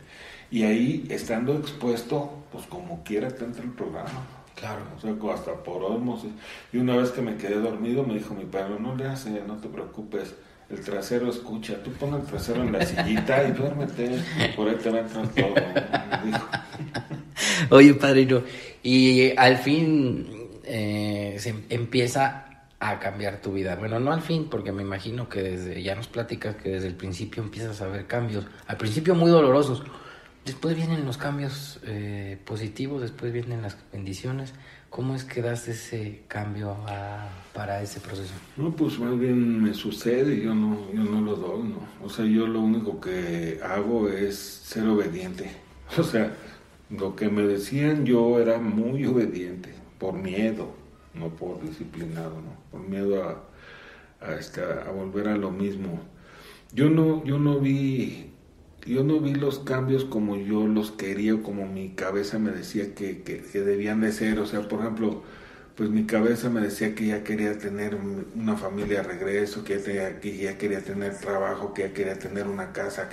[0.50, 4.28] Y ahí, estando expuesto, pues como quiera te entra el programa.
[4.56, 4.82] Claro.
[4.96, 6.32] O sea, hasta por osmosis.
[6.74, 9.56] Y una vez que me quedé dormido, me dijo mi padre, no le hace, no
[9.58, 10.36] te preocupes,
[10.70, 14.20] el trasero escucha, tú pon el trasero en la sillita y duérmete,
[14.56, 15.54] por ahí te va a entrar todo.
[17.72, 18.44] Oye, padrino,
[18.84, 20.28] y al fin
[20.64, 22.51] eh, se empieza
[22.82, 23.76] a cambiar tu vida.
[23.76, 26.96] Bueno, no al fin, porque me imagino que desde, ya nos platicas que desde el
[26.96, 29.84] principio empiezas a ver cambios, al principio muy dolorosos,
[30.44, 34.56] después vienen los cambios eh, positivos, después vienen las bendiciones.
[34.90, 36.76] ¿Cómo es que das ese cambio
[37.54, 38.34] para ese proceso?
[38.58, 41.88] No, pues más bien me sucede, yo no, yo no lo doy, ¿no?
[42.04, 45.52] O sea, yo lo único que hago es ser obediente.
[45.98, 46.34] O sea,
[46.90, 50.81] lo que me decían yo era muy obediente, por miedo,
[51.14, 52.56] no por disciplinado, ¿no?
[52.72, 53.44] por miedo a,
[54.26, 56.00] a, este, a volver a lo mismo.
[56.74, 58.32] Yo no, yo no vi
[58.86, 62.96] yo no vi los cambios como yo los quería o como mi cabeza me decía
[62.96, 64.40] que, que, debían de ser.
[64.40, 65.22] O sea, por ejemplo,
[65.76, 67.96] pues mi cabeza me decía que ya quería tener
[68.36, 72.48] una familia a regreso, que ya, que ya quería tener trabajo, que ya quería tener
[72.48, 73.10] una casa,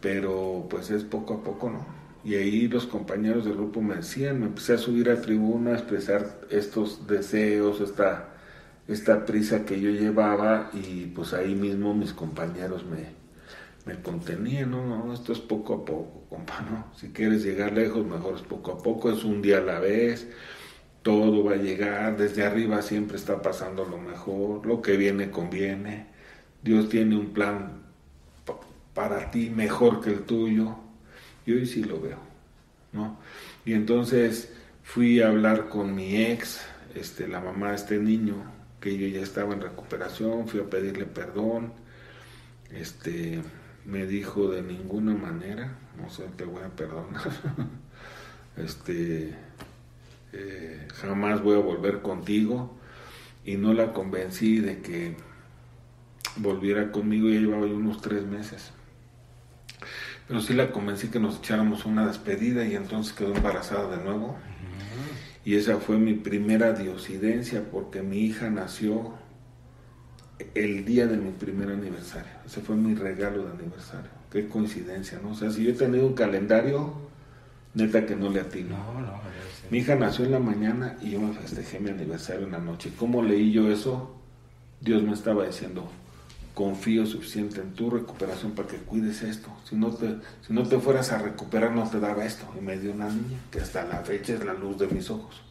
[0.00, 2.03] pero pues es poco a poco, ¿no?
[2.24, 5.74] Y ahí los compañeros del grupo me decían, me empecé a subir a tribuna, a
[5.74, 8.30] expresar estos deseos, esta,
[8.88, 13.14] esta prisa que yo llevaba y pues ahí mismo mis compañeros me,
[13.86, 16.86] me contenían, no, no, esto es poco a poco, compa, ¿no?
[16.96, 20.28] Si quieres llegar lejos, mejor es poco a poco, es un día a la vez,
[21.02, 26.06] todo va a llegar, desde arriba siempre está pasando lo mejor, lo que viene conviene,
[26.62, 27.82] Dios tiene un plan
[28.94, 30.83] para ti mejor que el tuyo.
[31.46, 32.18] Y hoy sí lo veo,
[32.92, 33.18] ¿no?
[33.64, 36.60] Y entonces fui a hablar con mi ex,
[36.94, 38.36] este, la mamá de este niño,
[38.80, 41.72] que yo ya estaba en recuperación, fui a pedirle perdón,
[42.70, 43.42] este,
[43.84, 47.30] me dijo de ninguna manera, no sé, te voy a perdonar,
[48.56, 49.34] este,
[50.32, 52.78] eh, jamás voy a volver contigo,
[53.44, 55.16] y no la convencí de que
[56.36, 58.73] volviera conmigo, ya llevaba unos tres meses.
[60.26, 64.36] Pero sí la convencí que nos echáramos una despedida y entonces quedó embarazada de nuevo.
[65.44, 69.12] Y esa fue mi primera diosidencia porque mi hija nació
[70.54, 72.32] el día de mi primer aniversario.
[72.46, 74.10] Ese fue mi regalo de aniversario.
[74.30, 75.30] Qué coincidencia, ¿no?
[75.30, 76.94] O sea, si yo he tenido un calendario,
[77.74, 78.78] neta que no le atino.
[78.78, 79.20] No, no,
[79.70, 82.92] mi hija nació en la mañana y yo me festejé mi aniversario en la noche.
[82.98, 84.16] ¿Cómo leí yo eso?
[84.80, 85.88] Dios me estaba diciendo,
[86.54, 89.48] confío suficiente en tu recuperación para que cuides esto.
[89.68, 92.46] Si no te, si no te fueras a recuperar, no te daba esto.
[92.56, 95.42] Y me dio una niña que hasta la fecha es la luz de mis ojos.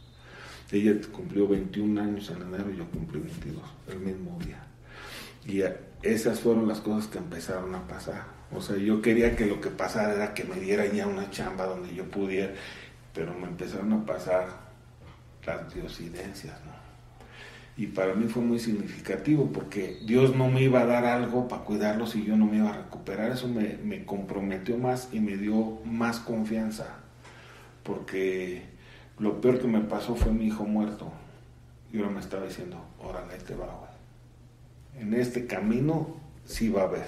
[0.72, 4.64] Ella cumplió 21 años en enero y yo cumplí 22, el mismo día.
[5.46, 5.62] Y
[6.02, 8.24] esas fueron las cosas que empezaron a pasar.
[8.50, 11.66] O sea, yo quería que lo que pasara era que me diera ya una chamba
[11.66, 12.54] donde yo pudiera,
[13.12, 14.48] pero me empezaron a pasar
[15.44, 16.73] las diosidencias, ¿no?
[17.76, 21.64] Y para mí fue muy significativo porque Dios no me iba a dar algo para
[21.64, 23.32] cuidarlos y yo no me iba a recuperar.
[23.32, 26.86] Eso me, me comprometió más y me dio más confianza
[27.82, 28.62] porque
[29.18, 31.12] lo peor que me pasó fue mi hijo muerto
[31.92, 35.02] y ahora me estaba diciendo, órale, te va, güey.
[35.02, 37.06] En este camino sí va a haber.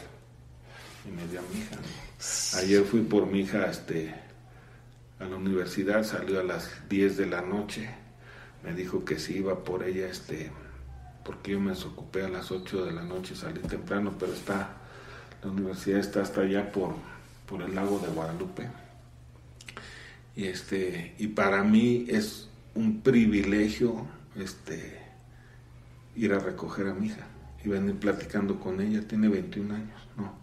[1.07, 1.77] Y me dio a mi hija.
[2.59, 4.14] Ayer fui por mi hija este,
[5.21, 7.89] a la universidad, salió a las 10 de la noche
[8.67, 10.51] me dijo que si iba por ella, este,
[11.25, 14.77] porque yo me desocupé a las 8 de la noche, salí temprano, pero está,
[15.45, 16.97] la universidad está hasta allá por,
[17.47, 18.69] por el lago de Guadalupe.
[20.35, 24.05] Y este, y para mí es un privilegio
[24.35, 25.01] este
[26.17, 27.27] ir a recoger a mi hija
[27.64, 30.35] y venir platicando con ella, tiene 21 años, ¿no?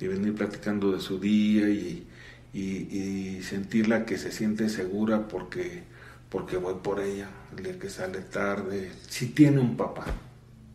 [0.00, 2.06] Y venir platicando de su día y,
[2.52, 5.84] y sentirla que se siente segura porque
[6.30, 10.06] porque voy por ella, el día que sale tarde, si tiene un papá.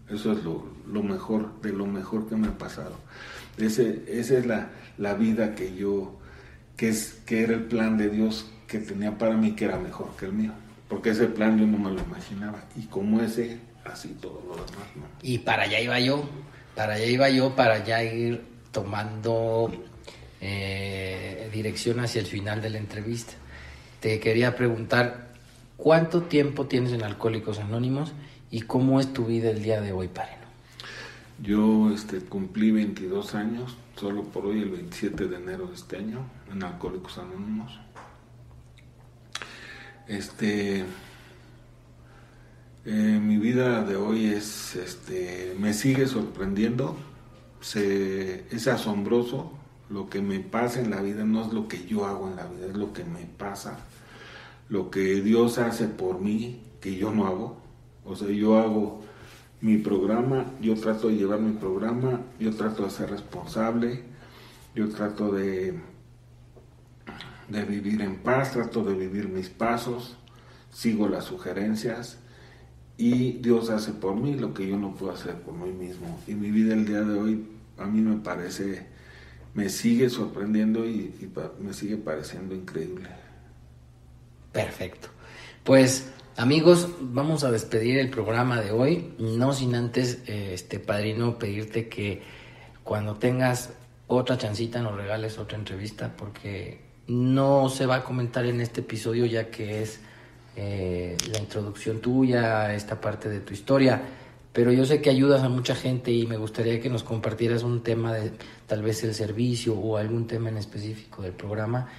[0.10, 2.95] Eso es lo, mejor, de lo mejor que me ha pasado.
[3.58, 6.20] Ese, esa es la, la, vida que yo,
[6.78, 10.16] que, es, que era el plan de Dios que tenía para mí, que era mejor
[10.18, 10.51] que el mío.
[10.89, 12.64] Porque ese plan yo no me lo imaginaba.
[12.76, 14.88] Y como ese, así todo lo demás.
[15.24, 16.30] Y para allá iba yo,
[16.76, 19.72] para allá iba yo, para ya ir tomando
[20.41, 23.34] eh, dirección hacia el final de la entrevista.
[24.01, 25.30] Te quería preguntar,
[25.78, 28.13] ¿Cuánto tiempo tienes en Alcohólicos Anónimos
[28.49, 30.45] y cómo es tu vida el día de hoy, Pareno?
[31.43, 36.26] Yo este, cumplí 22 años, solo por hoy el 27 de enero de este año,
[36.49, 37.78] en Alcohólicos Anónimos.
[40.07, 40.86] Este,
[42.86, 46.95] eh, mi vida de hoy es, este, me sigue sorprendiendo,
[47.59, 49.51] se, es asombroso,
[49.89, 52.45] lo que me pasa en la vida no es lo que yo hago en la
[52.45, 53.78] vida, es lo que me pasa
[54.70, 57.57] lo que Dios hace por mí, que yo no hago.
[58.03, 59.01] O sea, yo hago
[59.61, 64.03] mi programa, yo trato de llevar mi programa, yo trato de ser responsable,
[64.76, 65.80] yo trato de,
[67.49, 70.18] de vivir en paz, trato de vivir mis pasos,
[70.72, 72.20] sigo las sugerencias
[72.97, 76.20] y Dios hace por mí lo que yo no puedo hacer por mí mismo.
[76.28, 77.47] Y mi vida el día de hoy
[77.78, 78.86] a mí me parece,
[79.53, 81.13] me sigue sorprendiendo y
[81.59, 83.24] me sigue pareciendo increíble.
[84.56, 85.10] Perfecto.
[85.66, 91.38] Pues amigos, vamos a despedir el programa de hoy, no sin antes, eh, este padrino,
[91.38, 92.24] pedirte que
[92.82, 93.74] cuando tengas
[94.08, 99.26] otra chancita nos regales otra entrevista porque no se va a comentar en este episodio
[99.26, 99.99] ya que es
[100.56, 104.01] eh, la introducción tuya, esta parte de tu historia,
[104.53, 107.84] pero yo sé que ayudas a mucha gente y me gustaría que nos compartieras un
[107.84, 108.32] tema de
[108.68, 111.89] tal vez el servicio o algún tema en específico del programa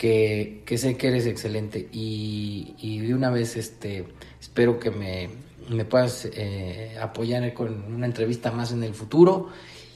[0.00, 4.06] que, sé que eres excelente y, de una vez este,
[4.40, 9.48] espero que me, puedas eh, apoyar con una entrevista más en el futuro.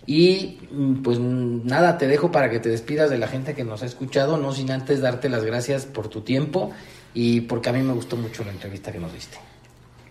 [0.06, 0.58] Y
[1.02, 4.36] pues nada, te dejo para que te despidas de la gente que nos ha escuchado,
[4.36, 6.74] no sin antes darte las gracias por tu tiempo
[7.14, 9.38] y porque a mí me gustó mucho la entrevista que nos diste.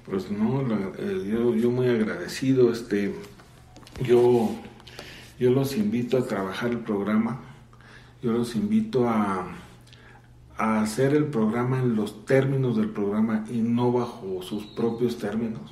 [0.08, 0.62] Pues no,
[0.98, 3.14] eh, yo, yo muy agradecido, este,
[4.04, 4.50] yo,
[5.38, 7.39] yo los invito a trabajar el programa,
[8.24, 9.62] yo los invito a,
[10.58, 15.72] a hacer el programa en los términos del programa y no bajo sus propios términos.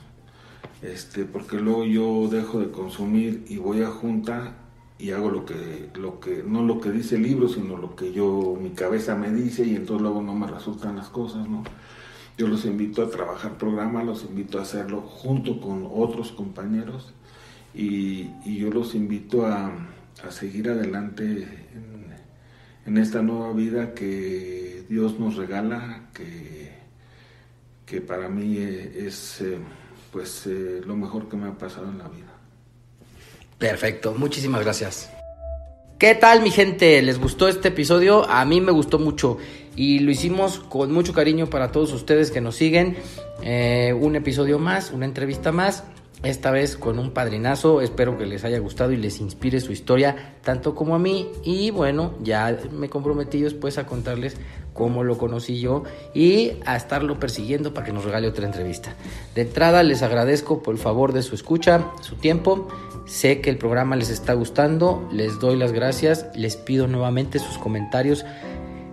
[0.82, 4.56] Este, porque luego yo dejo de consumir y voy a junta
[4.98, 8.14] y hago lo que, lo que, no lo que dice el libro, sino lo que
[8.14, 11.64] yo, mi cabeza me dice y entonces luego no me resultan las cosas, ¿no?
[12.38, 17.14] Yo los invito a trabajar programa, los invito a hacerlo junto con otros compañeros
[17.74, 19.72] y, yo los invito a,
[20.30, 22.06] seguir adelante en,
[22.86, 26.70] en, esta nueva vida que Dios nos regala, que,
[27.86, 29.58] que para mí es eh,
[30.12, 32.34] pues eh, lo mejor que me ha pasado en la vida.
[33.58, 35.10] Perfecto, muchísimas gracias.
[35.98, 37.02] ¿Qué tal mi gente?
[37.02, 38.30] ¿Les gustó este episodio?
[38.30, 39.38] A mí me gustó mucho
[39.78, 42.98] y lo hicimos con mucho cariño para todos ustedes que nos siguen.
[43.44, 45.86] Eh, un episodio más, una entrevista más,
[46.24, 47.82] esta vez con un padrinazo.
[47.82, 51.30] Espero que les haya gustado y les inspire su historia tanto como a mí.
[51.44, 54.36] Y bueno, ya me comprometí después a contarles
[54.74, 58.96] cómo lo conocí yo y a estarlo persiguiendo para que nos regale otra entrevista.
[59.36, 62.68] De entrada les agradezco por el favor de su escucha, su tiempo.
[63.06, 67.58] Sé que el programa les está gustando, les doy las gracias, les pido nuevamente sus
[67.58, 68.26] comentarios,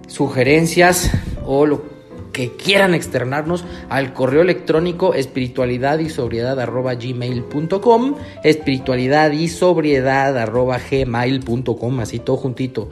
[0.09, 1.11] sugerencias
[1.45, 1.99] o lo
[2.33, 8.15] que quieran externarnos al correo electrónico espiritualidad y sobriedad arroba gmail.com
[8.45, 10.49] espiritualidad y sobriedad
[10.91, 12.91] gmail.com así todo juntito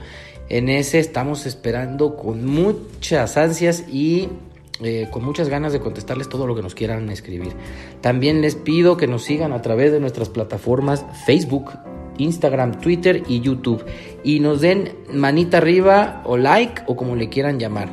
[0.49, 4.29] en ese estamos esperando con muchas ansias y
[4.81, 7.53] eh, con muchas ganas de contestarles todo lo que nos quieran escribir.
[8.01, 11.71] También les pido que nos sigan a través de nuestras plataformas Facebook,
[12.17, 13.83] Instagram, Twitter y YouTube
[14.23, 17.89] y nos den manita arriba o like o como le quieran llamar.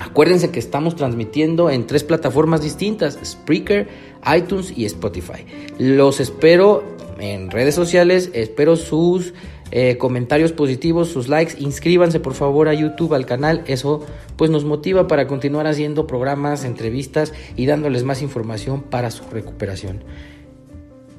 [0.00, 3.88] Acuérdense que estamos transmitiendo en tres plataformas distintas, Spreaker,
[4.36, 5.46] iTunes y Spotify.
[5.78, 6.84] Los espero
[7.18, 9.34] en redes sociales, espero sus
[9.70, 14.04] eh, comentarios positivos, sus likes, inscríbanse por favor a YouTube, al canal, eso
[14.36, 20.04] pues nos motiva para continuar haciendo programas, entrevistas y dándoles más información para su recuperación.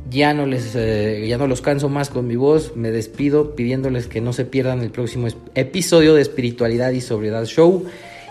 [0.10, 4.08] Ya no les eh, ya no los canso más con mi voz, me despido pidiéndoles
[4.08, 7.86] que no se pierdan el próximo episodio de Espiritualidad y Sobriedad Show.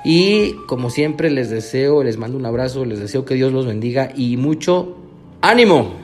[0.04, 4.12] Y como siempre les deseo, les mando un abrazo, les deseo que Dios los bendiga
[4.14, 4.96] y mucho
[5.40, 6.03] ánimo.